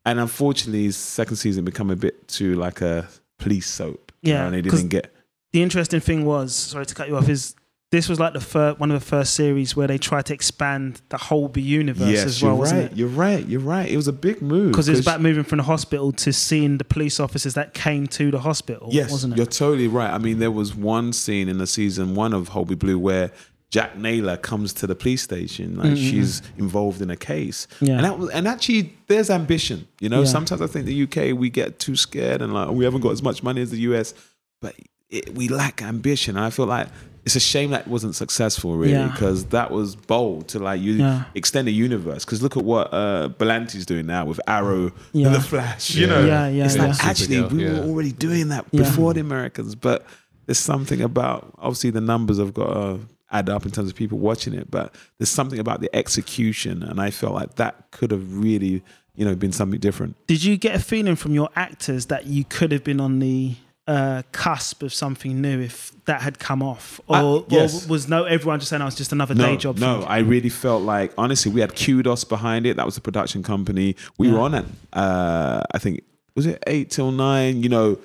[0.04, 4.12] And unfortunately, second season become a bit too like a police soap.
[4.22, 5.14] Yeah, you know, and they didn't get.
[5.52, 7.54] The interesting thing was, sorry to cut you off, is
[7.92, 11.02] this was like the first one of the first series where they tried to expand
[11.10, 12.56] the whole universe yes, as well.
[12.56, 12.96] You're right.
[12.96, 13.46] You're right.
[13.46, 13.88] You're right.
[13.88, 16.78] It was a big move because it was about moving from the hospital to seeing
[16.78, 18.88] the police officers that came to the hospital.
[18.90, 19.36] Yes, wasn't it?
[19.36, 20.10] You're totally right.
[20.10, 23.30] I mean, there was one scene in the season one of Holby Blue where
[23.72, 25.94] Jac Naylor comes to the police station, like mm-hmm.
[25.96, 27.94] she's involved in a case, yeah.
[27.94, 29.88] and that, and actually there's ambition.
[29.98, 30.26] You know, yeah.
[30.26, 33.22] sometimes I think the UK we get too scared and like we haven't got as
[33.22, 34.12] much money as the US,
[34.60, 34.76] but
[35.08, 36.36] it, we lack ambition.
[36.36, 36.88] And I feel like
[37.24, 39.48] it's a shame that wasn't successful really because yeah.
[39.50, 41.24] that was bold to like you yeah.
[41.34, 45.26] extend the universe because look at what uh Berlanti's doing now with Arrow yeah.
[45.26, 48.68] and the Flash you know yeah yeah, it's like actually we were already doing that
[48.72, 50.04] before the Americans but
[50.46, 53.00] there's something about obviously the numbers have got to
[53.32, 57.00] add up in terms of people watching it but there's something about the execution and
[57.00, 58.82] I felt like that could have really
[59.14, 62.44] you know been something different did you get a feeling from your actors that you
[62.44, 67.00] could have been on the uh, cusp of something new if that had come off,
[67.08, 67.84] or, uh, yes.
[67.84, 69.78] or was no everyone just saying oh, I was just another no, day job?
[69.78, 72.76] No, I really felt like honestly we had Kudos behind it.
[72.76, 73.96] That was the production company.
[74.18, 74.34] We yeah.
[74.34, 74.66] were on it.
[74.92, 77.62] uh, I think was it eight till nine.
[77.62, 77.98] You know,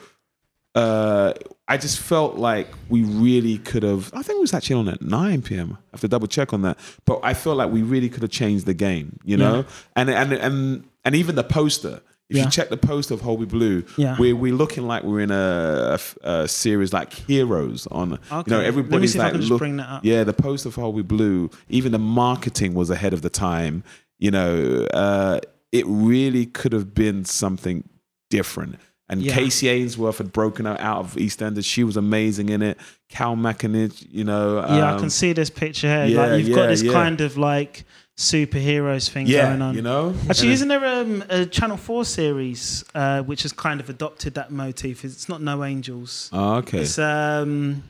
[0.78, 1.34] uh,
[1.68, 4.12] I just felt like we really could have.
[4.14, 5.78] I think it was actually on at nine p.m.
[5.78, 8.32] I have to double check on that, but I felt like we really could have
[8.32, 9.20] changed the game.
[9.24, 9.64] You know, yeah.
[9.96, 12.44] and and and and even the poster if yeah.
[12.44, 14.18] you check the post of Holby Blue, yeah.
[14.20, 18.44] we're, we're looking like we're in a, a, a series like Heroes on, okay.
[18.46, 19.62] you know, everybody's like, look,
[20.04, 23.82] yeah, the poster of Holby Blue, even the marketing was ahead of the time,
[24.20, 25.40] you know, uh,
[25.72, 27.88] it really could have been something
[28.30, 28.78] different.
[29.10, 29.34] And yeah.
[29.34, 31.66] Kacey Ainsworth had broken out, out of EastEnders.
[31.66, 32.78] She was amazing in it.
[33.10, 34.60] Cal MacAninch, you know.
[34.60, 36.06] Um, yeah, I can um, see this picture here.
[36.06, 37.86] Yeah, like you've yeah, got this kind of like
[38.18, 39.76] superheroes thing yeah, going on.
[39.76, 43.90] You know, actually, isn't there um, a Channel Four series uh, which has kind of
[43.90, 45.06] adopted that motif?
[45.06, 46.30] It's not No Angels.
[46.34, 46.82] Oh, okay.
[46.82, 47.84] It's um,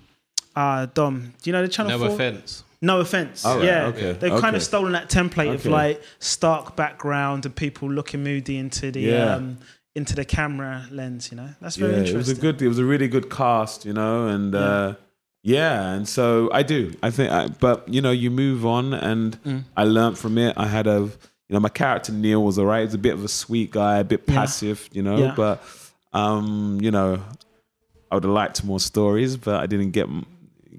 [0.55, 1.33] uh, Dom.
[1.41, 2.13] Do you know the Channel no 4?
[2.13, 2.63] offense.
[2.79, 3.43] No Offence.
[3.43, 4.11] Oh, yeah, okay.
[4.13, 4.41] they've okay.
[4.41, 5.55] kind of stolen that template okay.
[5.55, 9.35] of like stark background and people looking moody into the yeah.
[9.35, 9.57] um,
[9.97, 11.29] into the camera lens.
[11.31, 12.15] You know, that's very yeah, interesting.
[12.15, 12.61] It was a good.
[12.61, 13.85] It was a really good cast.
[13.85, 14.53] You know, and.
[14.53, 14.59] Yeah.
[14.59, 14.93] Uh,
[15.43, 16.93] yeah, and so I do.
[17.01, 19.63] I think, I, but you know, you move on, and mm.
[19.77, 20.57] I learned from it.
[20.57, 21.11] I had a, you
[21.49, 22.83] know, my character Neil was alright.
[22.83, 24.95] He's a bit of a sweet guy, a bit passive, yeah.
[24.97, 25.17] you know.
[25.17, 25.33] Yeah.
[25.37, 25.63] But,
[26.11, 27.23] um, you know,
[28.11, 30.09] I would have liked more stories, but I didn't get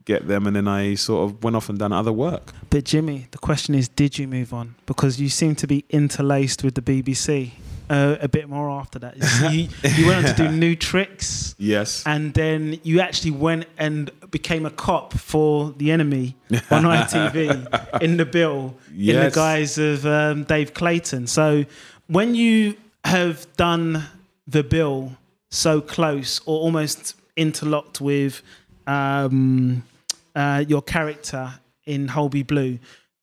[0.05, 2.53] get them, and then I sort of went off and done other work.
[2.69, 4.75] But Jimmy, the question is, did you move on?
[4.85, 7.53] Because you seem to be interlaced with the BBC
[7.91, 9.17] uh, a bit more after that.
[9.53, 11.55] You, you, went on to do new tricks.
[11.59, 12.03] Yes.
[12.07, 16.37] And then you actually went and became a cop for the enemy
[16.71, 19.17] on ITV in the bill yes.
[19.17, 21.27] in the guise of um, Dave Clayton.
[21.27, 21.65] So
[22.07, 24.05] when you have done
[24.47, 25.13] the bill
[25.51, 28.43] so close or almost interlocked with
[28.87, 29.83] um,
[30.35, 31.55] uh, your character
[31.87, 32.79] in Holby Blue,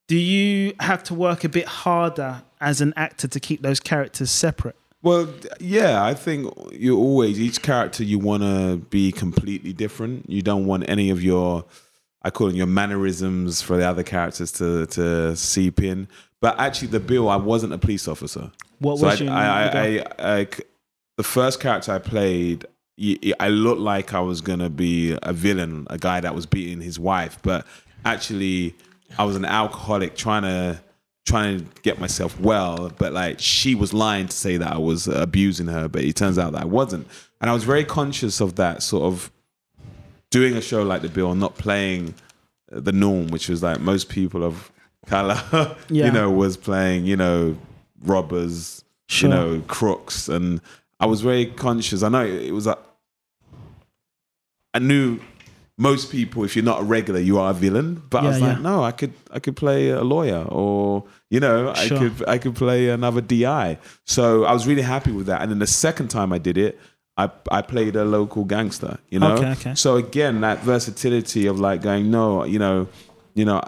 [0.07, 4.31] do you have to work a bit harder as an actor to keep those characters
[4.31, 4.75] separate?
[5.03, 10.27] Well, yeah, I think you always each character you want to be completely different.
[10.27, 11.63] You don't want any of your,
[12.23, 16.07] I call them your mannerisms for the other characters to to seep in.
[16.41, 18.51] But actually, the bill, I wasn't a police officer.
[18.79, 20.47] What so was I, your I, I, I,
[21.17, 22.65] the first character I played,
[23.39, 26.97] I looked like I was gonna be a villain, a guy that was beating his
[26.99, 27.67] wife, but
[28.05, 28.73] actually,
[29.19, 30.81] I was an alcoholic trying to
[31.25, 35.07] trying to get myself well, but like she was lying to say that I was
[35.07, 37.07] abusing her, but it turns out that I wasn't.
[37.41, 39.31] And I was very conscious of that sort of
[40.29, 42.13] doing a show like The Bill, not playing
[42.69, 44.71] the norm, which was like most people of
[45.07, 45.41] color,
[45.89, 46.05] yeah.
[46.05, 47.57] you know, was playing, you know,
[48.03, 49.29] robbers, sure.
[49.29, 50.27] you know, crooks.
[50.27, 50.61] And
[50.99, 52.03] I was very conscious.
[52.03, 52.79] I know it was like,
[54.73, 55.19] I knew
[55.77, 58.03] most people, if you're not a regular, you are a villain.
[58.09, 61.39] But yeah, I was like, no, I could I could play a lawyer, or you
[61.39, 61.97] know, sure.
[61.97, 63.77] I could I could play another DI.
[64.05, 65.41] So I was really happy with that.
[65.41, 66.79] And then the second time I did it,
[67.17, 68.99] I I played a local gangster.
[69.09, 69.75] You know, okay, okay.
[69.75, 72.87] so again, that versatility of like going, no, you know,
[73.33, 73.61] you know,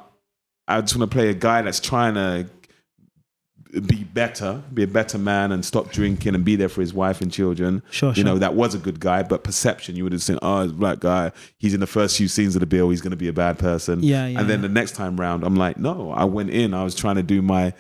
[0.68, 2.48] I just want to play a guy that's trying to
[3.86, 7.22] be better, be a better man, and stop drinking and be there for his wife
[7.22, 7.84] and children.
[7.92, 8.24] Sure, you sure.
[8.24, 11.32] know that was a good guy, but perception you would have seen, oh, black guy.
[11.58, 12.90] He's in the first few scenes of the bill.
[12.90, 14.02] He's going to be a bad person.
[14.04, 14.40] Yeah, yeah.
[14.40, 14.68] And then yeah.
[14.68, 16.12] the next time round, I'm like, no.
[16.12, 16.74] I went in.
[16.74, 17.74] I was trying to do my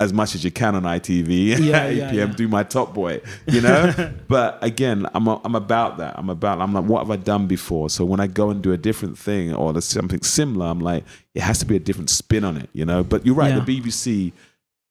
[0.00, 2.12] as much as you can on ITV yeah, 8 yeah.
[2.12, 2.24] Yeah.
[2.24, 4.12] Do my top boy, you know.
[4.28, 6.18] but again, I'm a, I'm about that.
[6.18, 6.60] I'm about.
[6.60, 7.90] I'm like, what have I done before?
[7.90, 11.04] So when I go and do a different thing or there's something similar, I'm like,
[11.34, 13.04] it has to be a different spin on it, you know.
[13.04, 13.54] But you're right.
[13.54, 14.32] The BBC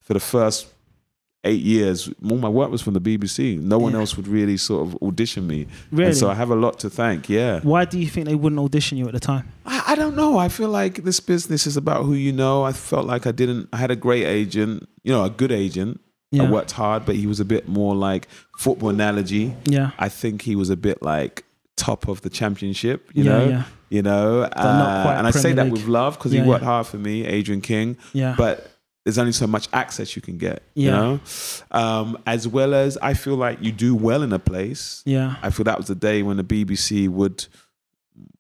[0.10, 0.66] for the first
[1.44, 3.60] eight years, all my work was from the BBC.
[3.60, 4.00] No one yeah.
[4.00, 5.68] else would really sort of audition me.
[5.92, 6.08] Really?
[6.08, 7.30] And so I have a lot to thank.
[7.30, 7.60] Yeah.
[7.60, 9.52] Why do you think they wouldn't audition you at the time?
[9.68, 10.40] I, I, don't know.
[10.40, 12.64] I feel like this business is about who you know.
[12.64, 13.70] I felt like I didn't.
[13.72, 14.90] I had a great agent.
[15.04, 16.02] You know, a good agent.
[16.32, 16.44] Yeah.
[16.44, 19.54] I worked hard, but he was a bit more like football analogy.
[19.66, 19.92] Yeah.
[20.00, 21.46] I think he was a bit like
[21.76, 23.12] top of the championship.
[23.14, 23.48] You yeah, know.
[23.48, 23.64] Yeah.
[23.90, 24.42] you know.
[24.42, 27.96] Uh, and I say that with love because he worked hard for me, Adrian King.
[28.14, 28.34] Yeah.
[28.36, 28.72] But
[29.10, 30.86] there's only so much access you can get, yeah.
[30.86, 31.20] you know.
[31.72, 35.02] Um, as well as I feel like you do well in a place.
[35.04, 35.36] Yeah.
[35.42, 37.48] I feel that was the day when the BBC would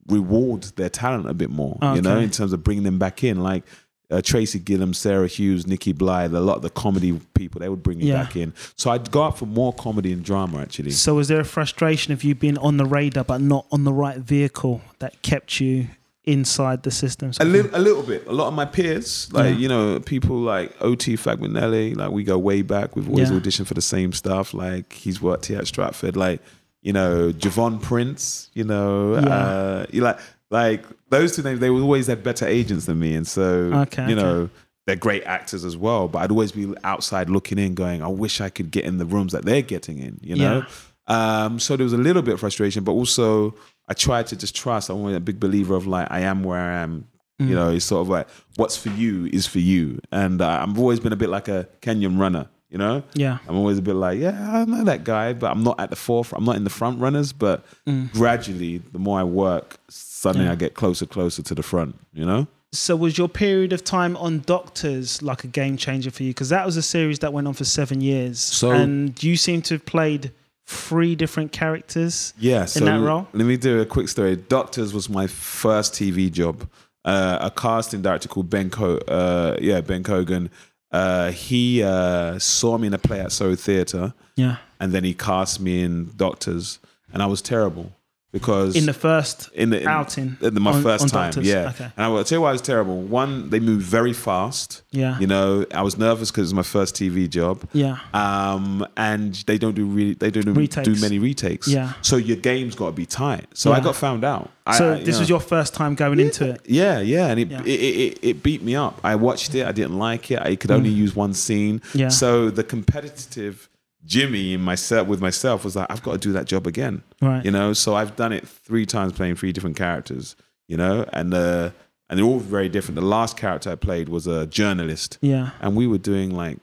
[0.07, 1.95] reward their talent a bit more, okay.
[1.95, 3.41] you know, in terms of bringing them back in.
[3.41, 3.63] Like
[4.11, 7.81] uh, Tracy Gillam, Sarah Hughes, Nikki Blythe, a lot of the comedy people, they would
[7.81, 8.23] bring me yeah.
[8.23, 8.53] back in.
[8.75, 10.91] So I'd go out for more comedy and drama actually.
[10.91, 13.93] So was there a frustration of you being on the radar but not on the
[13.93, 15.87] right vehicle that kept you
[16.29, 17.31] inside the system?
[17.39, 18.27] A little, a little bit.
[18.27, 19.57] A lot of my peers, like yeah.
[19.57, 22.95] you know, people like OT Fagbenle, like we go way back.
[22.95, 23.39] We've always yeah.
[23.39, 24.53] auditioned for the same stuff.
[24.53, 26.15] Like he's worked here at Stratford.
[26.15, 26.41] Like
[26.81, 28.51] you know, Javone Prince.
[28.53, 29.27] You know, yeah.
[29.27, 30.19] uh, you like
[30.51, 31.59] like those two names.
[31.59, 34.35] They were always had better agents than me, and so okay, you know.
[34.35, 34.53] Okay.
[34.87, 38.41] They're great actors as well, but I'd always be outside looking in, going, "I wish
[38.41, 40.65] I could get in the rooms that they're getting in." You know,
[41.05, 43.53] um, so there was a little bit of frustration, but also
[43.89, 44.89] I try to just trust.
[44.89, 47.07] I'm a big believer of like I am where I am.
[47.41, 47.49] Mm.
[47.49, 48.27] You know, it's sort of like
[48.57, 51.67] what's for you is for you, and uh, I've always been a bit like a
[51.81, 52.47] Kenyan runner.
[52.69, 55.63] You know, yeah, I'm always a bit like, yeah, I know that guy, but I'm
[55.63, 56.41] not at the forefront.
[56.41, 58.11] I'm not in the front runners, but mm.
[58.11, 60.51] gradually, the more I work, suddenly yeah.
[60.51, 61.95] I get closer, closer to the front.
[62.13, 62.47] You know.
[62.71, 66.29] So was your period of time on Doctors like a game changer for you?
[66.29, 69.63] Because that was a series that went on for seven years, so, and you seem
[69.63, 70.31] to have played
[70.69, 73.27] three different characters yeah, so in that role?
[73.33, 74.35] Let me do a quick story.
[74.35, 76.69] Doctors was my first TV job.
[77.03, 80.51] Uh, a casting director called Ben Co- uh, yeah, Ben Cogan.
[80.91, 84.13] Uh, he uh, saw me in a play at Soho Theatre.
[84.35, 84.57] Yeah.
[84.79, 86.77] And then he cast me in Doctors.
[87.11, 87.91] And I was terrible
[88.31, 91.31] because in the first in the in, outing, in the, my on, first on time,
[91.31, 91.47] doctors.
[91.47, 91.69] yeah.
[91.69, 91.85] Okay.
[91.85, 93.01] And I will tell you why it was terrible.
[93.01, 94.83] One, they moved very fast.
[94.91, 97.67] Yeah, you know, I was nervous because it was my first TV job.
[97.73, 101.67] Yeah, um, and they don't do really, they don't do, do many retakes.
[101.67, 103.45] Yeah, so your game's got to be tight.
[103.53, 103.77] So yeah.
[103.77, 104.51] I got found out.
[104.77, 106.61] So I, this know, was your first time going yeah, into it.
[106.65, 107.61] Yeah, yeah, and it, yeah.
[107.61, 108.99] It, it, it, beat me up.
[109.03, 109.65] I watched it.
[109.65, 110.39] I didn't like it.
[110.39, 110.97] I could only mm.
[110.97, 111.81] use one scene.
[111.95, 112.09] Yeah.
[112.09, 113.67] So the competitive
[114.09, 117.03] Jimmy and myself with myself was like, I've got to do that job again.
[117.21, 117.45] Right.
[117.45, 120.35] You know, so I've done it three times playing three different characters,
[120.67, 121.69] you know, and uh
[122.09, 122.95] and they're all very different.
[122.95, 125.19] The last character I played was a journalist.
[125.21, 125.51] Yeah.
[125.61, 126.57] And we were doing like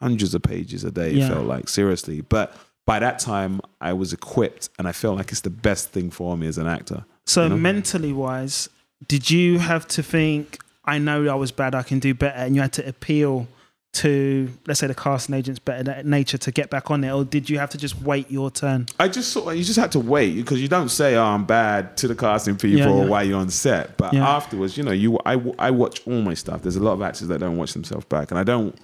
[0.00, 1.28] hundreds of pages a day, yeah.
[1.28, 2.22] felt like, seriously.
[2.22, 2.56] But
[2.86, 6.34] by that time I was equipped and I felt like it's the best thing for
[6.34, 7.04] me as an actor.
[7.26, 7.56] So you know?
[7.58, 8.70] mentally wise,
[9.06, 12.54] did you have to think, I know I was bad, I can do better, and
[12.54, 13.48] you had to appeal
[13.92, 17.50] to let's say the casting agent's better nature to get back on it or did
[17.50, 18.86] you have to just wait your turn?
[19.00, 21.44] I just sort of, you just had to wait because you don't say oh i'm
[21.44, 23.04] bad to the casting people yeah, yeah.
[23.08, 24.28] while you're on set but yeah.
[24.28, 26.62] afterwards you know you I, I watch all my stuff.
[26.62, 28.76] There's a lot of actors that don't watch themselves back and i don't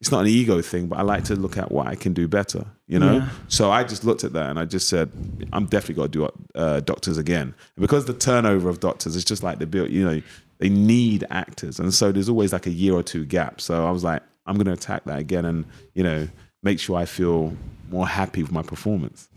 [0.00, 2.28] it's not an ego thing but i like to look at what i can do
[2.28, 3.26] better you know?
[3.48, 5.10] So i just looked at that and i just said
[5.52, 7.54] i'm definitely got to do uh, doctors again.
[7.76, 10.22] And because the turnover of doctors is just like the build you know
[10.58, 13.60] they need actors and so there's always like a year or two gap.
[13.60, 15.64] So i was like I'm going to attack that again and,
[15.94, 16.28] you know,
[16.62, 17.56] make sure I feel
[17.90, 19.28] more happy with my performance.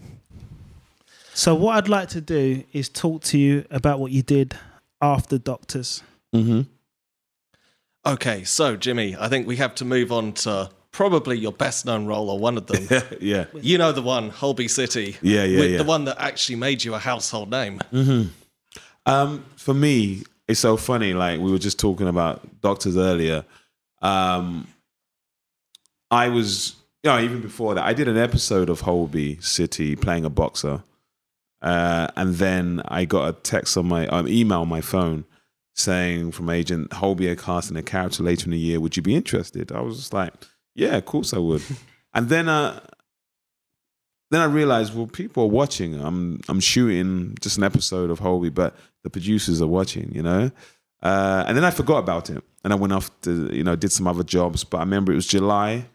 [1.33, 4.55] So, what I'd like to do is talk to you about what you did
[5.01, 6.01] after Doctors.
[6.33, 6.61] Mm-hmm.
[8.05, 12.05] Okay, so Jimmy, I think we have to move on to probably your best known
[12.05, 12.87] role or one of them.
[13.19, 13.45] yeah.
[13.53, 15.17] You know the one, Holby City.
[15.21, 15.77] Yeah, yeah, yeah.
[15.79, 17.79] The one that actually made you a household name.
[17.91, 18.29] Mm-hmm.
[19.05, 21.13] Um, for me, it's so funny.
[21.13, 23.43] Like we were just talking about doctors earlier.
[24.01, 24.67] Um,
[26.15, 30.23] I was, you know, even before that, I did an episode of Holby City playing
[30.23, 30.81] a boxer.
[31.61, 35.25] Uh, and then I got a text on my um, email on my phone
[35.73, 38.79] saying from agent Holby are casting a character later in the year.
[38.79, 39.73] Would you be interested?
[39.73, 40.33] I was just like,
[40.73, 41.63] yeah, of course I would.
[42.13, 42.79] and then, uh,
[44.31, 45.99] then I realized, well, people are watching.
[45.99, 50.49] I'm I'm shooting just an episode of Holby, but the producers are watching, you know.
[51.03, 53.91] Uh, and then I forgot about it, and I went off to you know did
[53.91, 54.63] some other jobs.
[54.63, 55.85] But I remember it was July,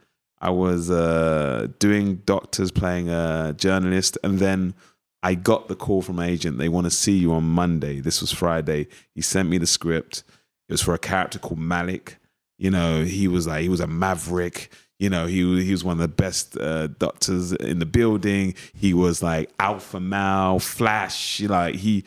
[0.40, 4.74] I was uh, doing doctors, playing a journalist, and then
[5.22, 6.58] I got the call from agent.
[6.58, 8.00] They want to see you on Monday.
[8.00, 8.88] This was Friday.
[9.14, 10.24] He sent me the script.
[10.68, 12.14] It was for a character called Malick.
[12.58, 14.70] You know, he was like he was a maverick.
[14.98, 18.54] You know, he he was one of the best uh, doctors in the building.
[18.74, 21.40] He was like alpha male, flash.
[21.40, 22.04] Like he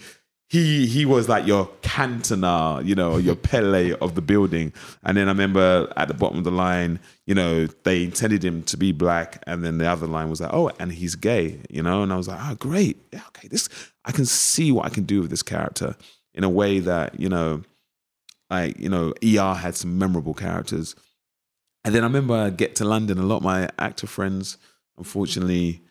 [0.54, 4.72] he he was like your Cantona, you know, your Pele of the building.
[5.02, 8.62] And then I remember at the bottom of the line, you know, they intended him
[8.64, 11.82] to be black, and then the other line was like, oh, and he's gay, you
[11.82, 12.04] know.
[12.04, 13.68] And I was like, oh, great, yeah, okay, this
[14.06, 15.96] I can see what I can do with this character
[16.36, 17.64] in a way that you know,
[18.52, 20.94] like you know, ER had some memorable characters.
[21.84, 24.58] And then I remember I get to London, a lot of my actor friends,
[25.00, 25.82] unfortunately,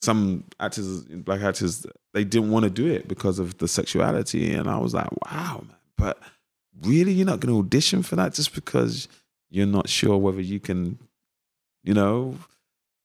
[0.00, 4.68] some actors, black actors, they didn't want to do it because of the sexuality, and
[4.68, 5.76] I was like, wow, man.
[5.96, 6.18] But
[6.82, 9.08] really, you're not going to audition for that just because
[9.50, 10.98] you're not sure whether you can,
[11.82, 12.36] you know,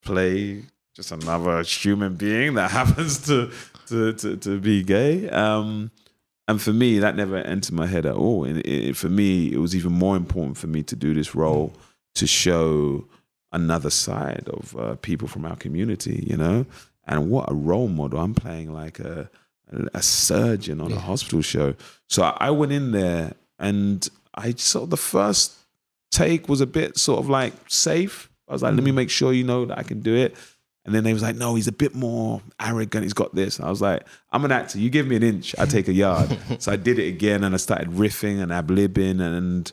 [0.04, 0.64] play
[0.96, 3.52] just another human being that happens to
[3.88, 5.30] to to, to be gay.
[5.30, 5.92] Um,
[6.48, 8.44] and for me, that never entered my head at all.
[8.44, 11.74] And it, for me, it was even more important for me to do this role
[12.16, 13.06] to show
[13.54, 16.66] another side of uh, people from our community, you know.
[17.06, 18.20] And what a role model!
[18.20, 19.30] I'm playing like a
[19.94, 20.98] a surgeon on yeah.
[20.98, 21.76] a hospital show.
[22.08, 25.54] So I went in there, and I of the first
[26.12, 28.30] take was a bit sort of like safe.
[28.48, 28.96] I was like, let me mm.
[28.96, 30.36] make sure you know that I can do it.
[30.86, 33.04] And then they was like, no, he's a bit more arrogant.
[33.04, 33.58] He's got this.
[33.58, 34.80] And I was like, I'm an actor.
[34.80, 36.38] You give me an inch, I take a yard.
[36.60, 39.72] so I did it again, and I started riffing and ab libbing, and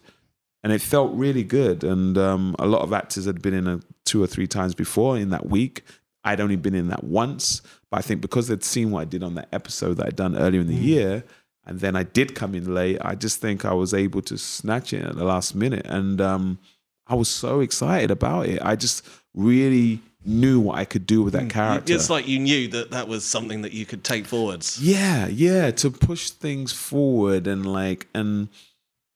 [0.63, 1.85] and it felt really good.
[1.85, 5.17] And um, a lot of actors had been in a two or three times before
[5.17, 5.85] in that week.
[6.23, 9.23] I'd only been in that once, but I think because they'd seen what I did
[9.23, 10.83] on that episode that I'd done earlier in the mm.
[10.83, 11.25] year,
[11.65, 14.93] and then I did come in late, I just think I was able to snatch
[14.93, 16.59] it at the last minute, and um,
[17.07, 18.61] I was so excited about it.
[18.61, 21.51] I just really knew what I could do with that mm.
[21.51, 21.95] character.
[21.95, 24.79] It's like you knew that that was something that you could take forwards.
[24.83, 28.49] Yeah, yeah, to push things forward and like and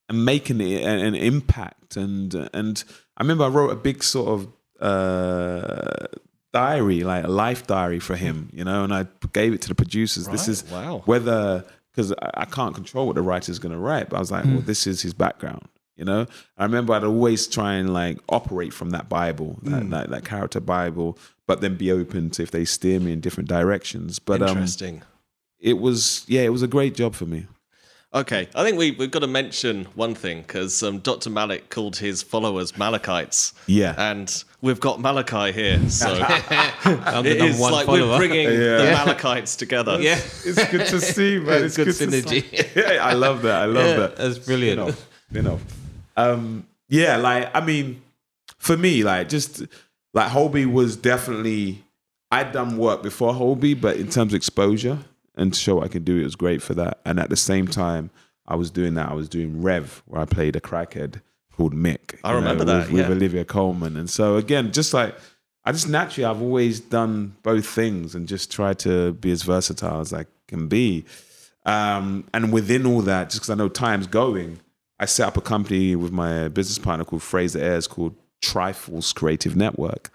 [0.08, 2.84] and making it an impact and and
[3.16, 4.48] I remember I wrote a big sort of
[4.80, 6.06] uh
[6.54, 9.74] diary, like a life diary for him, you know, and I gave it to the
[9.74, 10.26] producers.
[10.26, 10.32] Right.
[10.32, 11.02] This is wow.
[11.04, 14.44] whether because I, can't control what the writer's going to write, but I was like,
[14.44, 14.52] mm.
[14.54, 16.26] well, this is his background, you know.
[16.56, 19.70] I remember I'd always try and like operate from that Bible, mm.
[19.70, 23.20] that, that, that character Bible, but then be open to if they steer me in
[23.20, 24.18] different directions.
[24.18, 25.02] But um, interesting.
[25.02, 25.08] Um,
[25.60, 27.46] it was yeah, it was a great job for me.
[28.14, 31.30] Okay, I think we, we've got to mention one thing because um, Dr.
[31.30, 33.54] Malick called his followers Malachites.
[33.66, 33.96] Yeah.
[33.98, 35.90] And we've got Malachi here.
[35.90, 36.14] So
[36.84, 38.10] it is like follower.
[38.10, 38.76] we're bringing yeah.
[38.76, 40.00] the Malachites together.
[40.00, 40.20] Yeah.
[40.44, 41.64] It's good to see, man.
[41.64, 42.76] It's, good, good synergy.
[42.76, 43.62] yeah, I love that.
[43.62, 44.16] I love yeah, that.
[44.16, 44.78] That's brilliant.
[44.78, 44.94] You know,
[45.32, 45.60] you know.
[46.16, 48.00] Um, yeah, like, I mean,
[48.58, 49.64] for me, like, just
[50.12, 51.82] like Holby was definitely,
[52.30, 55.00] I'd done work before Holby, but in terms of exposure,
[55.36, 57.00] and to show what I can do, it was great for that.
[57.04, 58.10] And at the same time,
[58.46, 59.08] I was doing that.
[59.08, 61.20] I was doing Rev, where I played a crackhead
[61.56, 62.18] called Mick.
[62.24, 63.08] I remember know, that with, yeah.
[63.08, 63.96] with Olivia Colman.
[63.96, 65.16] And so again, just like
[65.64, 70.00] I just naturally, I've always done both things and just tried to be as versatile
[70.00, 71.04] as I can be.
[71.64, 74.60] Um, and within all that, just because I know time's going,
[75.00, 79.56] I set up a company with my business partner called Fraser Ayres called Triforce Creative
[79.56, 80.10] Network.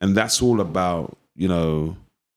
[0.00, 1.96] And that's all about, you know,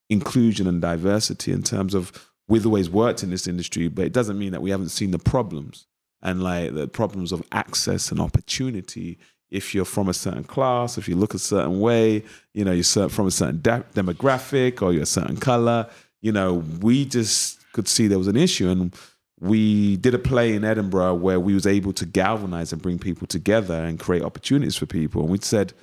[0.10, 4.38] inclusion and diversity in terms of we've always worked in this industry, but it doesn't
[4.38, 5.88] mean that we haven't seen the problems
[6.22, 9.18] and like the problems of access and opportunity.
[9.50, 13.10] If you're from a certain class, if you look a certain way, you know, you're
[13.10, 15.88] from a certain de- demographic or you're a certain color,
[16.22, 18.70] you know, we just could see there was an issue.
[18.70, 18.96] And
[19.40, 23.28] we did a play in Edinburgh where we was able to galvanize and bring people
[23.28, 25.22] together and create opportunities for people.
[25.22, 25.74] And we said,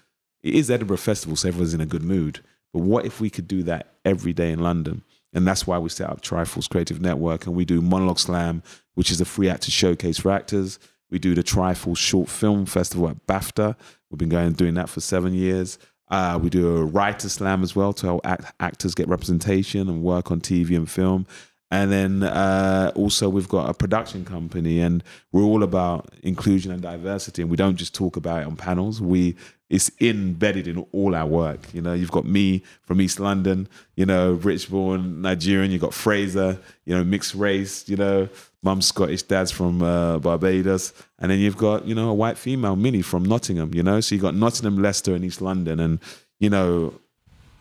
[0.42, 2.40] it is Edinburgh Festival, so everyone's in a good mood.
[2.72, 5.02] But what if we could do that every day in London?
[5.34, 8.62] And that's why we set up Triforce Creative Network and we do Monologue Slam,
[8.94, 10.78] which is a free actor showcase for actors.
[11.10, 13.76] We do the Triforce Short Film Festival at BAFTA.
[14.10, 15.78] We've been going and doing that for seven years.
[16.10, 20.02] Uh, we do a writer slam as well to help act- actors get representation and
[20.02, 21.26] work on TV and film.
[21.72, 25.02] And then uh, also we've got a production company, and
[25.32, 27.40] we're all about inclusion and diversity.
[27.40, 29.00] And we don't just talk about it on panels.
[29.00, 29.36] We
[29.70, 31.60] it's embedded in all our work.
[31.72, 35.70] You know, you've got me from East London, you know, rich born Nigerian.
[35.70, 37.88] You've got Fraser, you know, mixed race.
[37.88, 38.28] You know,
[38.62, 42.76] mum's Scottish, dad's from uh, Barbados, and then you've got you know a white female,
[42.76, 43.72] Minnie from Nottingham.
[43.72, 46.00] You know, so you have got Nottingham, Leicester, and East London, and
[46.38, 46.92] you know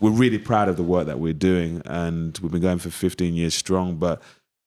[0.02, 3.34] we're really proud of the work that we're doing, and we've been going for 15
[3.34, 3.96] years strong.
[3.96, 4.22] But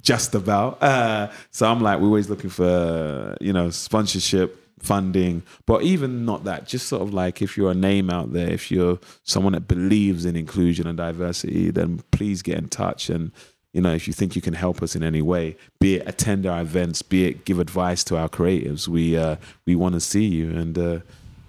[0.00, 0.82] just about.
[0.82, 6.44] Uh, so I'm like, we're always looking for, you know, sponsorship, funding, but even not
[6.44, 9.68] that, just sort of like if you're a name out there, if you're someone that
[9.68, 13.10] believes in inclusion and diversity, then please get in touch.
[13.10, 13.30] And,
[13.72, 16.46] you know, if you think you can help us in any way, be it attend
[16.46, 19.36] our events, be it give advice to our creatives, we, uh,
[19.66, 20.50] we want to see you.
[20.50, 21.00] And, uh,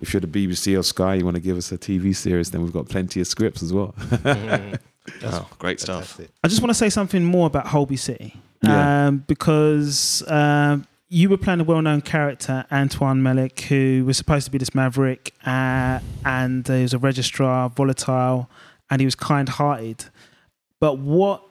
[0.02, 2.64] if you're the BBC or Sky, you want to give us a TV series, then
[2.64, 3.94] we've got plenty of scripts as well.
[5.24, 6.20] oh, great stuff.
[6.44, 9.08] I just want to say something more about Holby City yeah.
[9.08, 14.52] um, because um, you were playing a well-known character, Antoine Malick, who was supposed to
[14.52, 18.50] be this maverick, uh, and he was a registrar, volatile,
[18.90, 20.06] and he was kind-hearted.
[20.80, 21.44] But what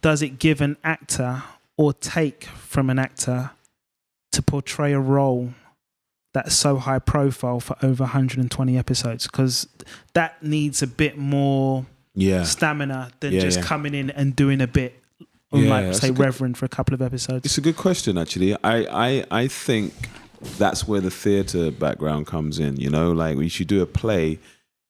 [0.00, 1.42] does it give an actor
[1.76, 3.50] or take from an actor
[4.32, 5.54] to portray a role
[6.34, 9.26] that's so high profile for over 120 episodes?
[9.26, 9.68] Because
[10.14, 11.86] that needs a bit more
[12.18, 12.42] yeah.
[12.42, 13.64] stamina than yeah, just yeah.
[13.64, 15.00] coming in and doing a bit
[15.52, 17.44] unlike yeah, say Reverend good, for a couple of episodes.
[17.44, 18.54] It's a good question actually.
[18.64, 19.92] I, I I think
[20.58, 22.76] that's where the theatre background comes in.
[22.76, 24.38] You know, like when you do a play,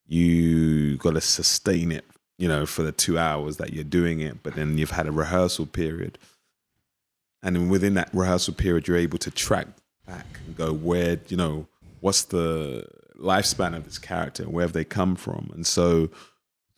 [0.07, 2.05] you got to sustain it.
[2.37, 5.11] You know, for the two hours that you're doing it, but then you've had a
[5.11, 6.17] rehearsal period,
[7.43, 9.67] and then within that rehearsal period, you're able to track
[10.07, 11.67] back and go where you know
[11.99, 12.87] what's the
[13.19, 16.09] lifespan of this character, where have they come from, and so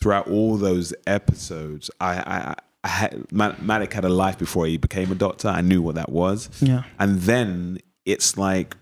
[0.02, 5.12] throughout all those episodes, I, I I had, Malick had a life before he became
[5.12, 5.48] a doctor.
[5.48, 6.50] I knew what that was.
[6.62, 6.84] Yeah.
[6.98, 8.76] And then it's like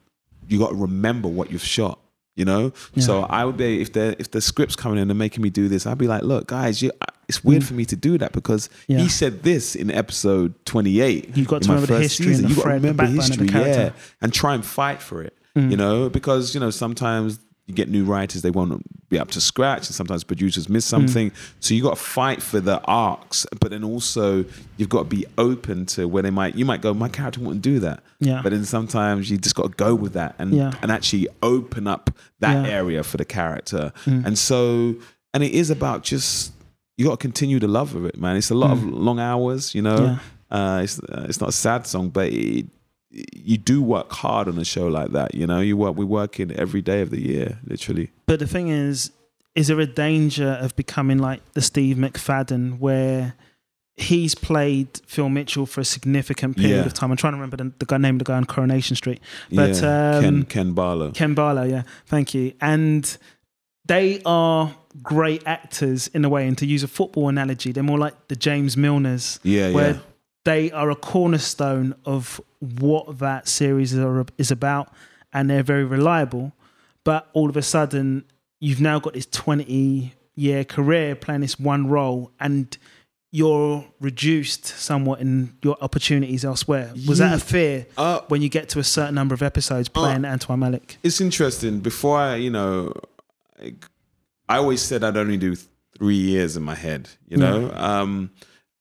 [0.48, 2.00] you got to remember what you've shot.
[2.36, 2.72] You know.
[2.94, 3.04] Yeah.
[3.04, 5.68] So I would be if the if the script's coming in and making me do
[5.68, 6.90] this, I'd be like, look, guys, you,
[7.28, 7.68] it's weird mm.
[7.68, 9.00] for me to do that because yeah.
[9.00, 11.36] he said this in episode twenty eight.
[11.36, 12.46] You've got to remember the history season.
[12.46, 13.92] and the you got to remember history, yeah,
[14.22, 15.38] and try and fight for it.
[15.58, 15.72] Mm.
[15.72, 17.40] You know, because you know sometimes
[17.70, 21.30] you get new writers, they won't be up to scratch, and sometimes producers miss something.
[21.30, 21.36] Mm.
[21.60, 24.44] So you got to fight for the arcs, but then also
[24.78, 26.56] you've got to be open to where they might.
[26.56, 28.02] You might go, my character wouldn't do that.
[28.20, 28.42] Yeah.
[28.44, 30.74] But then sometimes you just got to go with that and yeah.
[30.82, 32.10] and actually open up
[32.40, 32.72] that yeah.
[32.72, 33.94] area for the character.
[34.06, 34.26] Mm.
[34.26, 34.96] And so,
[35.34, 36.52] and it is about just
[36.98, 38.36] you got to continue the love of it, man.
[38.36, 38.74] It's a lot mm.
[38.74, 39.98] of long hours, you know.
[39.98, 40.20] Yeah.
[40.52, 42.66] Uh, it's uh, it's not a sad song, but it,
[43.12, 45.34] you do work hard on a show like that.
[45.34, 45.96] You know, you work.
[45.98, 48.12] We work in every day of the year, literally.
[48.26, 49.12] But the thing is,
[49.56, 53.34] is there a danger of becoming like the Steve McFadden, where
[53.96, 56.86] he's played Phil Mitchell for a significant period yeah.
[56.86, 57.12] of time?
[57.12, 59.82] I'm trying to remember the, the, guy name of the guy on Coronation Street, but
[59.82, 60.18] yeah.
[60.18, 61.12] um, Ken Ken Barlow.
[61.12, 62.54] Ken Barlow, yeah, thank you.
[62.62, 63.18] And
[63.86, 66.48] they are great actors in a way.
[66.48, 70.00] And to use a football analogy, they're more like the James Milners, yeah, where yeah
[70.46, 74.94] they are a cornerstone of what that series is about,
[75.34, 76.54] and they're very reliable.
[77.04, 78.26] But all of a sudden,
[78.60, 82.78] you've now got this 20 year career playing this one role, and
[83.32, 86.92] you're reduced somewhat in your opportunities elsewhere.
[87.08, 87.30] Was yeah.
[87.30, 90.26] that a fear uh, when you get to a certain number of episodes uh, playing
[90.26, 90.98] uh, Antoine Malick?
[91.04, 91.80] It's interesting.
[91.80, 92.94] Before I, you know,
[93.62, 93.76] I,
[94.48, 95.56] I always said I'd only do
[95.98, 97.68] three years in my head, you know?
[97.68, 98.00] Yeah.
[98.02, 98.32] Um,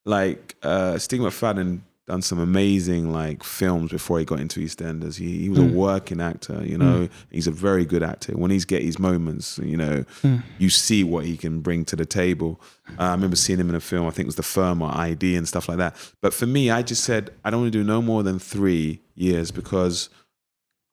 [0.09, 5.19] like uh, Steve McFadden done some amazing like films before he got into EastEnders.
[5.19, 5.71] He, he was mm.
[5.71, 7.07] a working actor, you know.
[7.07, 7.11] Mm.
[7.31, 8.33] He's a very good actor.
[8.33, 10.43] When he's get his moments, you know, mm.
[10.57, 12.59] you see what he can bring to the table.
[12.99, 14.07] Uh, I remember seeing him in a film.
[14.07, 15.95] I think it was The Firm or ID and stuff like that.
[16.23, 19.03] But for me, I just said I don't want to do no more than three
[19.15, 20.09] years because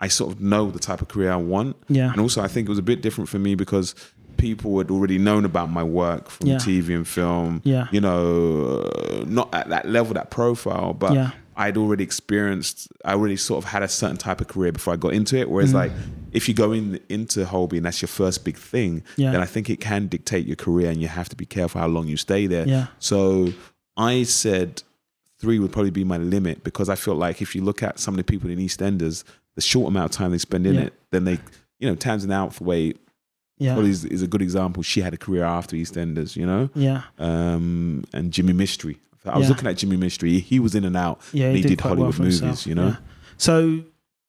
[0.02, 1.78] I sort of know the type of career I want.
[1.88, 2.12] Yeah.
[2.12, 3.96] And also, I think it was a bit different for me because
[4.38, 6.58] people had already known about my work from yeah.
[6.58, 7.62] TV and film.
[7.64, 7.88] Yeah.
[7.92, 11.32] You know, uh, not at that level, that profile, but yeah.
[11.58, 12.88] I'd already experienced.
[13.04, 15.50] I already sort of had a certain type of career before I got into it.
[15.50, 15.76] Whereas, mm.
[15.76, 15.92] like,
[16.32, 19.32] if you go in into Holby and that's your first big thing, yeah.
[19.32, 21.88] then I think it can dictate your career, and you have to be careful how
[21.88, 22.68] long you stay there.
[22.68, 22.88] Yeah.
[23.00, 23.54] So
[23.96, 24.84] I said
[25.40, 28.14] three would probably be my limit because I felt like if you look at some
[28.14, 29.24] of the people in EastEnders,
[29.56, 30.82] the short amount of time they spend in yeah.
[30.82, 31.40] it, then they,
[31.80, 32.98] you know, times Tamsin Outhwaite
[33.58, 33.76] yeah.
[33.76, 34.84] Well, is, is a good example.
[34.84, 36.70] She had a career after EastEnders, you know?
[36.76, 37.04] Yeah.
[37.18, 38.98] Um, and Jimmy Mistry.
[39.26, 39.50] I was yeah.
[39.50, 40.40] looking at Jimmy Mistry.
[40.42, 41.22] He was in and out.
[41.32, 42.68] Yeah, he, he did, did Hollywood well movies, himself.
[42.68, 42.88] you know?
[42.90, 42.98] Yeah.
[43.38, 43.84] So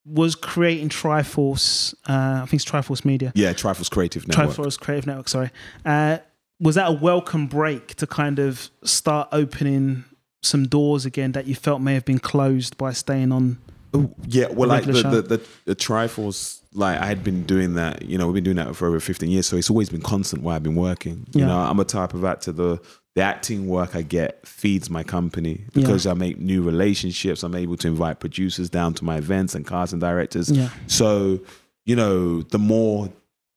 [0.06, 3.32] was creating Triforce, uh, I think it's Triforce Media.
[3.34, 4.56] Yeah, Triforce Creative Network.
[4.56, 5.50] Triforce Creative Network, sorry.
[5.84, 6.18] Uh,
[6.60, 10.04] was that a welcome break to kind of start opening
[10.42, 13.58] some doors again that you felt may have been closed by staying on?
[13.96, 18.02] Oh, yeah, well, like the, the, the, the Triforce like I had been doing that,
[18.02, 19.46] you know, we've been doing that for over 15 years.
[19.46, 21.26] So it's always been constant while I've been working.
[21.32, 21.46] You yeah.
[21.46, 22.80] know, I'm a type of actor, the
[23.14, 26.10] the acting work I get feeds my company because yeah.
[26.10, 27.42] I make new relationships.
[27.42, 30.50] I'm able to invite producers down to my events and casting directors.
[30.50, 30.68] Yeah.
[30.86, 31.40] So,
[31.86, 33.08] you know, the more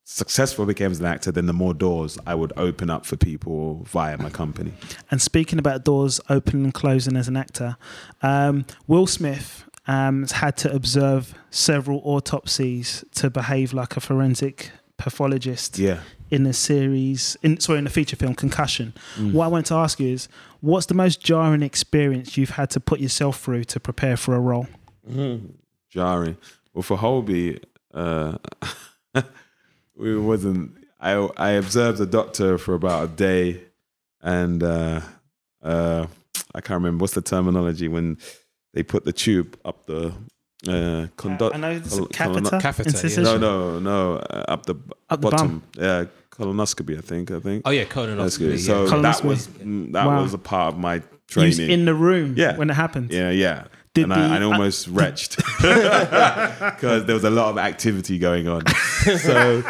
[0.05, 3.17] successful I became as an actor, then the more doors I would open up for
[3.17, 4.71] people via my company.
[5.11, 7.75] And speaking about doors opening and closing as an actor,
[8.21, 15.79] um, Will Smith um, had to observe several autopsies to behave like a forensic pathologist
[15.79, 16.01] yeah.
[16.29, 18.93] in the series, in sorry, in the feature film Concussion.
[19.15, 19.33] Mm.
[19.33, 20.27] What I want to ask you is,
[20.61, 24.39] what's the most jarring experience you've had to put yourself through to prepare for a
[24.39, 24.67] role?
[25.09, 25.53] Mm.
[25.89, 26.37] Jarring.
[26.75, 27.59] Well, for Holby,
[27.91, 28.37] uh,
[29.95, 30.77] we wasn't.
[30.99, 33.63] I I observed a doctor for about a day,
[34.21, 35.01] and uh,
[35.63, 36.05] uh,
[36.53, 38.19] I I can't remember what's the terminology when
[38.73, 40.13] they put the tube up the
[40.67, 41.55] uh, conduct.
[41.55, 42.59] I know it's col- catheter.
[42.59, 43.23] catheter yeah.
[43.23, 44.15] No, no, no.
[44.17, 44.75] Uh, up the
[45.09, 45.63] up bottom.
[45.73, 46.97] The yeah, colonoscopy.
[46.97, 47.31] I think.
[47.31, 47.63] I think.
[47.65, 48.51] Oh yeah, colonoscopy.
[48.51, 48.57] Yeah.
[48.57, 49.01] So colonoscopy.
[49.01, 50.21] that was mm, that wow.
[50.21, 51.69] was a part of my training.
[51.69, 52.35] in the room.
[52.37, 52.57] Yeah.
[52.57, 53.11] when it happened.
[53.11, 53.65] Yeah, yeah.
[53.95, 58.19] Did and the, I, I, almost uh, retched because there was a lot of activity
[58.19, 58.67] going on.
[59.17, 59.63] so,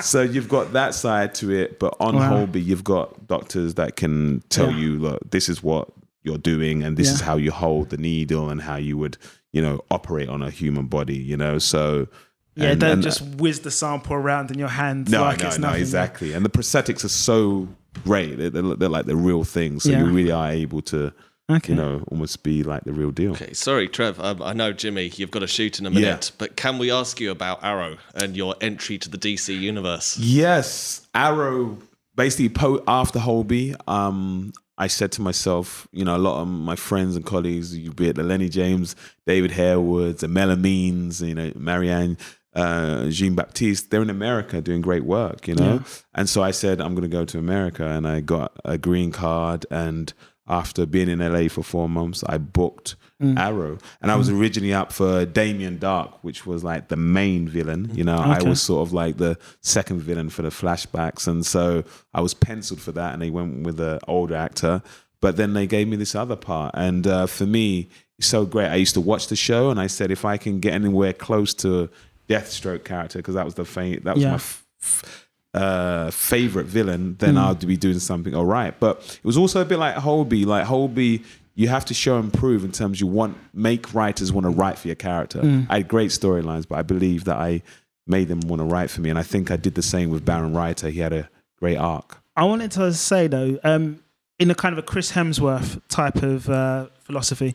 [0.00, 2.28] so you've got that side to it, but on wow.
[2.28, 4.76] Holby, you've got doctors that can tell yeah.
[4.76, 5.88] you, look, this is what
[6.22, 7.14] you're doing, and this yeah.
[7.14, 9.18] is how you hold the needle, and how you would,
[9.52, 11.16] you know, operate on a human body.
[11.16, 12.08] You know, so
[12.54, 15.10] yeah, and, don't and, just whiz the sample around in your hand.
[15.10, 15.80] No, like no, it's no, nothing.
[15.80, 16.32] exactly.
[16.32, 17.68] And the prosthetics are so
[18.04, 19.80] great; they're, they're, they're like the real thing.
[19.80, 20.04] So yeah.
[20.04, 21.12] you really are able to
[21.50, 21.72] Okay.
[21.72, 23.32] You know, almost be like the real deal.
[23.32, 24.18] Okay, sorry, Trev.
[24.20, 26.36] Um, I know, Jimmy, you've got to shoot in a minute, yeah.
[26.38, 30.16] but can we ask you about Arrow and your entry to the DC universe?
[30.18, 31.78] Yes, Arrow.
[32.14, 34.52] Basically, po- after Holby, um,
[34.82, 38.08] I said to myself, you know, a lot of my friends and colleagues, you be
[38.08, 42.18] it the Lennie James, David Harewood, the Melamines, you know, Marianne,
[42.54, 45.74] uh, Jean Baptiste, they're in America doing great work, you know?
[45.74, 45.82] Yeah.
[46.14, 47.86] And so I said, I'm going to go to America.
[47.86, 50.12] And I got a green card and
[50.48, 53.38] after being in LA for four months, I booked mm.
[53.38, 54.38] Arrow, and I was mm.
[54.38, 57.90] originally up for Damien Darhk, which was like the main villain.
[57.94, 58.46] You know, okay.
[58.46, 62.34] I was sort of like the second villain for the flashbacks, and so I was
[62.34, 64.82] penciled for that, and they went with an older actor.
[65.20, 67.88] But then they gave me this other part, and uh, for me,
[68.18, 68.68] it's so great.
[68.68, 71.54] I used to watch the show, and I said if I can get anywhere close
[71.54, 71.88] to
[72.28, 74.30] Deathstroke character, because that was the fame, that was yeah.
[74.30, 74.36] my.
[74.36, 77.38] F- uh, favorite villain, then mm.
[77.38, 78.78] I'll be doing something all right.
[78.78, 80.44] But it was also a bit like Holby.
[80.44, 81.22] Like Holby,
[81.54, 84.78] you have to show and prove in terms you want make writers want to write
[84.78, 85.40] for your character.
[85.40, 85.66] Mm.
[85.68, 87.62] I had great storylines, but I believe that I
[88.06, 90.24] made them want to write for me, and I think I did the same with
[90.24, 90.90] Baron Reiter.
[90.90, 91.28] He had a
[91.58, 92.18] great arc.
[92.34, 94.02] I wanted to say though, um,
[94.38, 97.54] in a kind of a Chris Hemsworth type of uh, philosophy,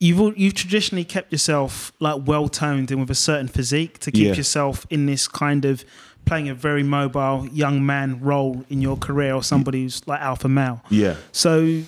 [0.00, 4.26] you've you've traditionally kept yourself like well toned and with a certain physique to keep
[4.26, 4.34] yeah.
[4.34, 5.84] yourself in this kind of
[6.26, 10.48] playing a very mobile young man role in your career or somebody who's like alpha
[10.48, 10.82] male.
[10.90, 11.16] Yeah.
[11.32, 11.82] So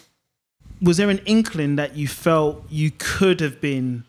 [0.81, 4.05] was there an inkling that you felt you could have been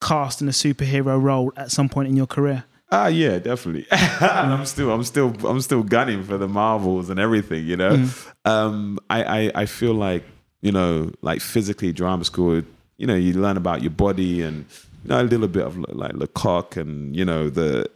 [0.00, 2.64] cast in a superhero role at some point in your career?
[2.92, 3.86] Ah, yeah, definitely.
[3.90, 7.66] and I'm still, I'm still, I'm still gunning for the Marvels and everything.
[7.66, 8.32] You know, mm.
[8.44, 10.22] um, I, I, I feel like
[10.60, 12.62] you know, like physically, drama school.
[12.96, 14.64] You know, you learn about your body and
[15.04, 17.90] you know a little bit of like Lecoq and you know the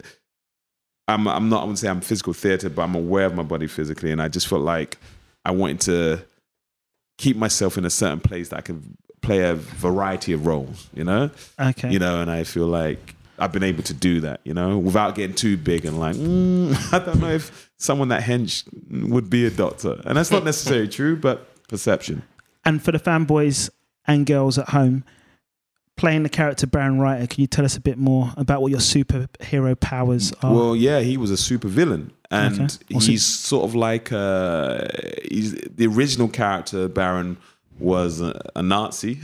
[1.11, 3.67] I'm I'm not I wouldn't say I'm physical theater, but I'm aware of my body
[3.67, 4.97] physically, and I just felt like
[5.45, 6.25] I wanted to
[7.17, 11.03] keep myself in a certain place that I can play a variety of roles, you
[11.03, 11.29] know.
[11.59, 11.91] Okay.
[11.91, 15.15] You know, and I feel like I've been able to do that, you know, without
[15.15, 18.65] getting too big and like mm, I don't know if someone that hench
[19.09, 22.23] would be a doctor, and that's not necessarily true, but perception.
[22.63, 23.69] And for the fanboys
[24.05, 25.03] and girls at home,
[26.01, 28.79] playing the character Baron Reiter, can you tell us a bit more about what your
[28.79, 30.51] superhero powers are?
[30.51, 32.59] Well, yeah, he was a super villain, and
[32.91, 33.05] okay.
[33.05, 34.87] he's sort of like uh,
[35.29, 37.37] he's the original character Baron
[37.77, 39.19] was a, a Nazi,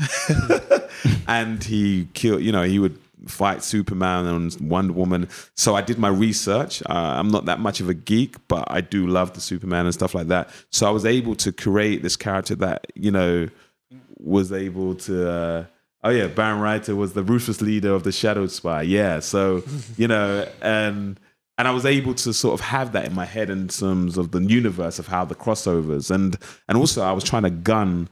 [1.28, 2.44] and he killed.
[2.44, 5.30] You know, he would fight Superman and Wonder Woman.
[5.56, 6.84] So I did my research.
[6.84, 9.96] Uh, I'm not that much of a geek, but I do love the Superman and
[9.96, 10.52] stuff like that.
[10.72, 13.50] So I was able to create this character that you know
[14.20, 15.28] was able to.
[15.28, 15.66] Uh,
[16.04, 18.88] Oh yeah, Baron Reiter was the ruthless leader of the Shadowspire.
[18.88, 19.64] Yeah, so
[19.98, 21.20] you know, and
[21.58, 24.32] and I was able to sort of have that in my head in terms of
[24.32, 26.38] the universe of how the crossovers and
[26.70, 28.10] and also I was trying to gun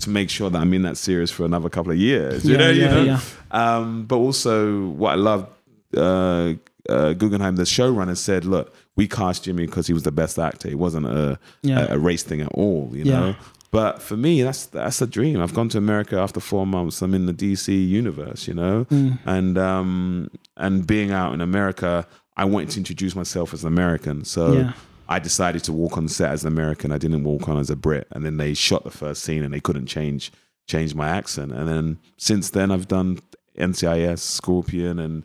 [0.00, 2.44] to make sure that I'm in that series for another couple of years.
[2.44, 3.02] You yeah, know, yeah, you know.
[3.04, 3.20] Yeah.
[3.50, 5.48] Um, but also, what I love,
[5.96, 6.54] uh,
[6.88, 10.68] uh, Guggenheim, the showrunner said, "Look, we cast Jimmy because he was the best actor.
[10.68, 11.86] It wasn't a, yeah.
[11.90, 12.90] a, a race thing at all.
[12.92, 13.36] You know,
[13.70, 15.40] but for me, that's that's a dream.
[15.40, 17.02] I've gone to America after four months.
[17.02, 19.18] I'm in the DC universe, you know, mm.
[19.26, 22.06] and um, and being out in America,
[22.36, 24.24] I wanted to introduce myself as an American.
[24.24, 24.72] So yeah.
[25.08, 26.92] I decided to walk on set as an American.
[26.92, 28.06] I didn't walk on as a Brit.
[28.10, 30.32] And then they shot the first scene, and they couldn't change
[30.66, 31.52] change my accent.
[31.52, 33.18] And then since then, I've done
[33.58, 35.24] NCIS, Scorpion, and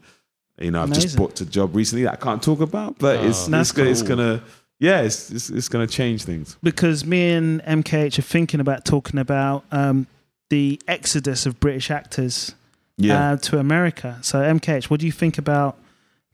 [0.59, 1.01] you know, I've Amazing.
[1.01, 3.87] just booked a job recently that I can't talk about, but oh, it's it's, cool.
[3.87, 4.43] it's gonna
[4.79, 6.57] yeah, it's it's, it's going to change things.
[6.61, 10.07] Because me and MKH are thinking about talking about um,
[10.49, 12.55] the exodus of British actors
[12.97, 13.31] yeah.
[13.31, 14.19] uh, to America.
[14.21, 15.77] So MKH, what do you think about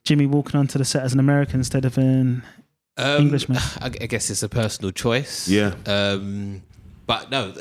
[0.04, 2.44] Jimmy walking onto the set as an American instead of an
[2.98, 3.60] um, Englishman?
[3.82, 5.48] I guess it's a personal choice.
[5.48, 5.76] Yeah.
[5.86, 6.64] Um,
[7.06, 7.54] but no,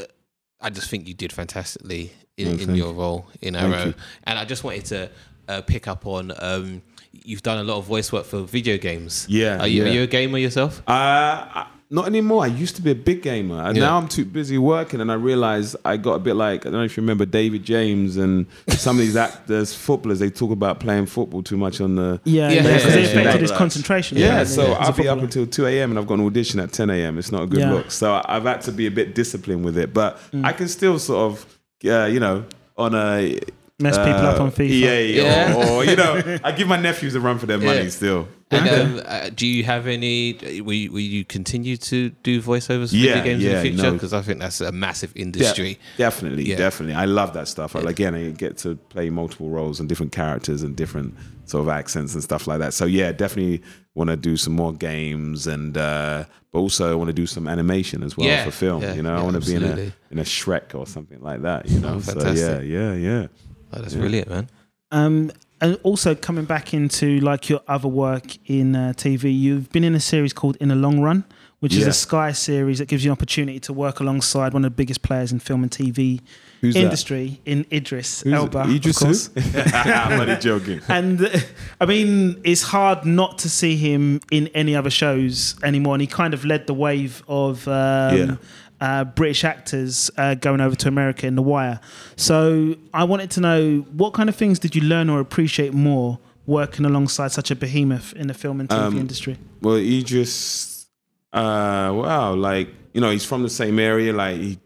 [0.60, 2.62] I just think you did fantastically in, okay.
[2.64, 5.10] in your role in Arrow, and I just wanted to
[5.48, 6.32] uh, pick up on.
[6.38, 6.82] Um,
[7.24, 9.26] you've done a lot of voice work for video games.
[9.28, 9.60] Yeah.
[9.60, 9.90] Are you, yeah.
[9.90, 10.82] are you a gamer yourself?
[10.86, 12.44] Uh, not anymore.
[12.44, 13.84] I used to be a big gamer, and yeah.
[13.84, 15.00] now I'm too busy working.
[15.00, 17.64] And I realized I got a bit like I don't know if you remember David
[17.64, 20.18] James and some of these actors, footballers.
[20.18, 23.40] They talk about playing football too much on the yeah, yeah, because yeah, it affected
[23.40, 24.18] his concentration.
[24.18, 25.90] Yeah, so I'll be up until two a.m.
[25.90, 27.16] and I've got an audition at ten a.m.
[27.16, 27.90] It's not a good look.
[27.90, 30.44] So I've had to be a bit disciplined with it, but mm.
[30.44, 32.44] I can still sort of, uh, you know,
[32.76, 33.40] on a
[33.78, 34.80] mess people uh, up on FIFA.
[34.80, 35.54] Yeah, yeah.
[35.54, 38.28] Or, or, you know, I give my nephews a run for their money still.
[38.50, 40.32] And um, uh, do you have any?
[40.62, 43.62] Will you, will you continue to do voiceovers for yeah, video games yeah, in the
[43.62, 43.92] future?
[43.92, 44.18] Because no.
[44.18, 45.74] I think that's a massive industry.
[45.74, 46.56] De- definitely, yeah.
[46.56, 46.94] definitely.
[46.94, 47.74] I love that stuff.
[47.74, 47.88] Yeah.
[47.88, 51.14] Again, I get to play multiple roles and different characters and different
[51.44, 52.72] sort of accents and stuff like that.
[52.72, 53.62] So yeah, definitely
[53.94, 57.46] want to do some more games and uh, but also I want to do some
[57.48, 58.82] animation as well for film.
[58.82, 61.68] you know, I want to be in a in a Shrek or something like that.
[61.68, 63.26] You know, oh, so yeah, yeah, yeah.
[63.72, 64.48] Oh, that's brilliant, man.
[64.90, 69.84] Um, and also coming back into like your other work in uh, TV, you've been
[69.84, 71.24] in a series called In the Long Run,
[71.58, 71.82] which yeah.
[71.82, 74.76] is a Sky series that gives you an opportunity to work alongside one of the
[74.76, 76.20] biggest players in film and TV
[76.60, 77.50] Who's industry that?
[77.50, 78.66] in Idris Who's Elba.
[78.68, 79.30] Idris, of course.
[79.74, 80.80] I'm only joking.
[80.88, 81.38] And uh,
[81.80, 85.94] I mean, it's hard not to see him in any other shows anymore.
[85.94, 87.66] And he kind of led the wave of.
[87.66, 88.36] Um, yeah
[88.80, 91.80] uh, British actors uh, going over to America in The Wire.
[92.16, 96.18] So I wanted to know what kind of things did you learn or appreciate more
[96.46, 99.36] working alongside such a behemoth in the film and TV um, industry?
[99.60, 100.88] Well, he just,
[101.32, 104.12] uh, wow, like, you know, he's from the same area.
[104.12, 104.58] Like, he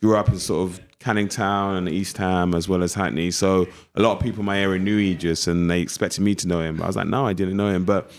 [0.00, 3.30] grew up in sort of Canning Town and East Ham as well as Hackney.
[3.30, 6.48] So a lot of people in my area knew Idris and they expected me to
[6.48, 6.80] know him.
[6.80, 7.84] I was like, no, I didn't know him.
[7.84, 8.10] But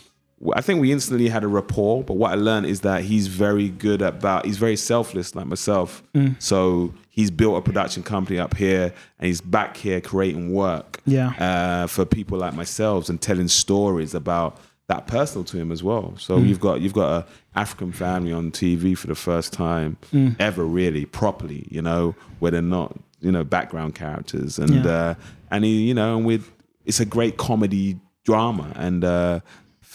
[0.54, 3.70] I think we instantly had a rapport, but what I learned is that he's very
[3.70, 6.04] good about, he's very selfless like myself.
[6.14, 6.42] Mm.
[6.42, 11.30] So he's built a production company up here and he's back here creating work yeah.
[11.40, 16.14] Uh, for people like myself and telling stories about that personal to him as well.
[16.18, 16.48] So mm.
[16.48, 17.26] you've got you've got a
[17.56, 20.36] African family on TV for the first time mm.
[20.40, 24.92] ever really properly, you know, where they're not, you know, background characters and yeah.
[24.92, 25.16] uh,
[25.50, 26.52] and he, you know, and with
[26.86, 29.40] it's a great comedy drama and uh,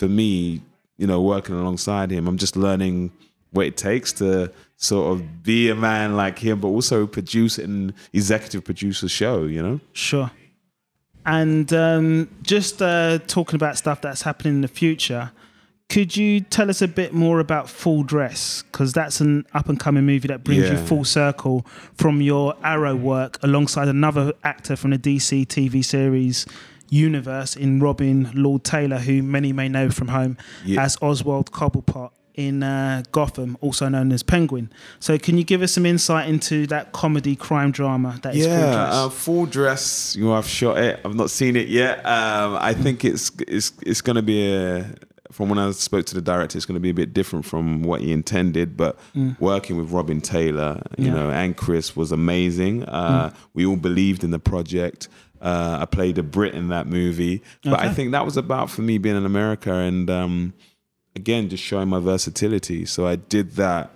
[0.00, 0.62] for me,
[0.96, 3.12] you know, working alongside him, I'm just learning
[3.50, 7.92] what it takes to sort of be a man like him, but also produce and
[8.14, 9.78] executive produce a show, you know?
[9.92, 10.30] Sure.
[11.26, 15.32] And um, just uh, talking about stuff that's happening in the future,
[15.90, 18.62] could you tell us a bit more about Full Dress?
[18.72, 20.80] Because that's an up and coming movie that brings yeah.
[20.80, 26.46] you full circle from your Arrow work alongside another actor from the DC TV series
[26.90, 30.82] universe in Robin Lord Taylor, who many may know from home yeah.
[30.82, 34.70] as Oswald Cobblepot in uh, Gotham, also known as Penguin.
[34.98, 38.60] So, can you give us some insight into that comedy crime drama that is yeah,
[38.60, 38.94] Full Dress?
[38.94, 40.16] Uh, Full Dress.
[40.16, 41.00] You know, I've shot it.
[41.04, 41.98] I've not seen it yet.
[42.06, 44.86] Um, I think it's it's it's going to be a.
[45.30, 47.84] From when I spoke to the director, it's going to be a bit different from
[47.84, 48.76] what he intended.
[48.76, 49.38] But mm.
[49.38, 51.14] working with Robin Taylor, you yeah.
[51.14, 52.82] know, and Chris was amazing.
[52.84, 53.34] Uh, mm.
[53.54, 55.08] We all believed in the project.
[55.40, 57.88] Uh, I played a Brit in that movie, but okay.
[57.88, 60.54] I think that was about for me being in America and um,
[61.16, 62.84] again just showing my versatility.
[62.84, 63.90] So I did that,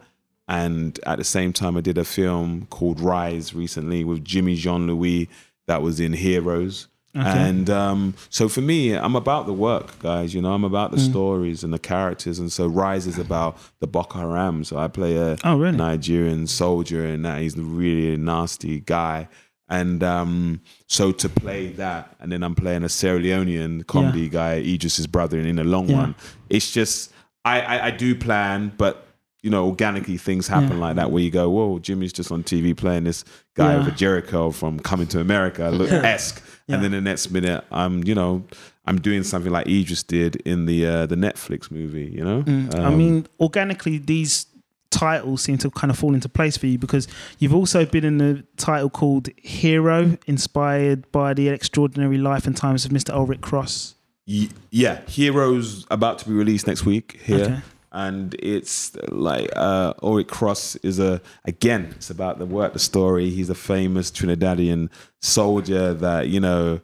[0.48, 4.86] and at the same time, I did a film called Rise recently with Jimmy Jean
[4.86, 5.28] Louis
[5.66, 6.88] that was in Heroes.
[7.16, 7.28] Okay.
[7.28, 10.34] And um, so for me, I'm about the work, guys.
[10.34, 11.10] You know, I'm about the mm.
[11.10, 12.40] stories and the characters.
[12.40, 14.64] And so Rise is about the Boko Haram.
[14.64, 15.76] So I play a oh, really?
[15.76, 19.28] Nigerian soldier, and that he's a really nasty guy.
[19.68, 24.28] And um, so to play that, and then I'm playing a Sierra Leonean comedy yeah.
[24.28, 26.12] guy, Idris's brother, in, in the long yeah.
[26.50, 27.12] it's just
[27.44, 29.06] I, I, I do plan, but
[29.42, 30.84] you know, organically things happen yeah.
[30.84, 33.80] like that where you go, whoa, Jimmy's just on TV playing this guy yeah.
[33.80, 36.74] over Jericho from Coming to America, look esque, yeah.
[36.74, 38.44] and then the next minute I'm, you know,
[38.86, 42.42] I'm doing something like Idris did in the uh, the Netflix movie, you know.
[42.42, 42.74] Mm.
[42.74, 44.46] Um, I mean, organically these
[44.94, 48.20] titles seem to kind of fall into place for you because you've also been in
[48.20, 53.12] a title called Hero, inspired by the extraordinary life and times of Mr.
[53.12, 53.96] Ulrich Cross.
[54.26, 57.44] Yeah, Heroes about to be released next week here.
[57.44, 57.60] Okay.
[57.92, 61.92] And it's like uh, Ulrich Cross is a again.
[61.96, 63.30] It's about the work, the story.
[63.30, 64.88] He's a famous Trinidadian
[65.20, 66.80] soldier that you know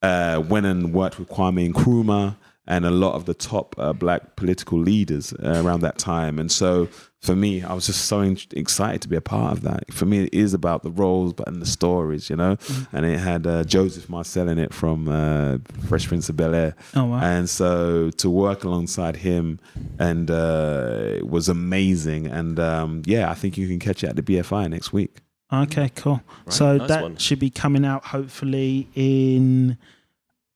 [0.00, 2.36] uh, went and worked with Kwame Nkrumah
[2.66, 6.38] and a lot of the top uh, black political leaders uh, around that time.
[6.38, 6.88] And so
[7.20, 8.20] for me, I was just so
[8.52, 9.92] excited to be a part of that.
[9.92, 12.56] For me, it is about the roles, but and the stories, you know.
[12.56, 12.96] Mm-hmm.
[12.96, 15.58] And it had uh, Joseph Marcel in it from uh,
[15.88, 16.74] Fresh Prince of Bel Air.
[16.94, 17.20] Oh wow!
[17.20, 19.58] And so to work alongside him
[19.98, 22.26] and uh, was amazing.
[22.26, 25.18] And um, yeah, I think you can catch it at the BFI next week.
[25.52, 26.20] Okay, cool.
[26.44, 27.16] Right, so nice that one.
[27.16, 29.78] should be coming out hopefully in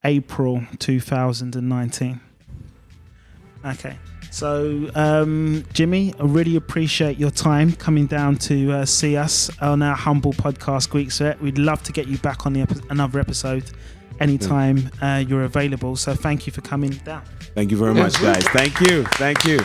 [0.05, 2.21] April 2019.
[3.65, 3.99] Okay.
[4.31, 9.83] So, um, Jimmy, I really appreciate your time coming down to uh, see us on
[9.83, 11.41] our humble podcast, Greek Set.
[11.43, 13.65] We'd love to get you back on the epi- another episode
[14.21, 15.97] anytime uh, you're available.
[15.97, 17.23] So, thank you for coming down.
[17.55, 18.45] Thank you very much, guys.
[18.49, 19.03] Thank you.
[19.15, 19.59] Thank you.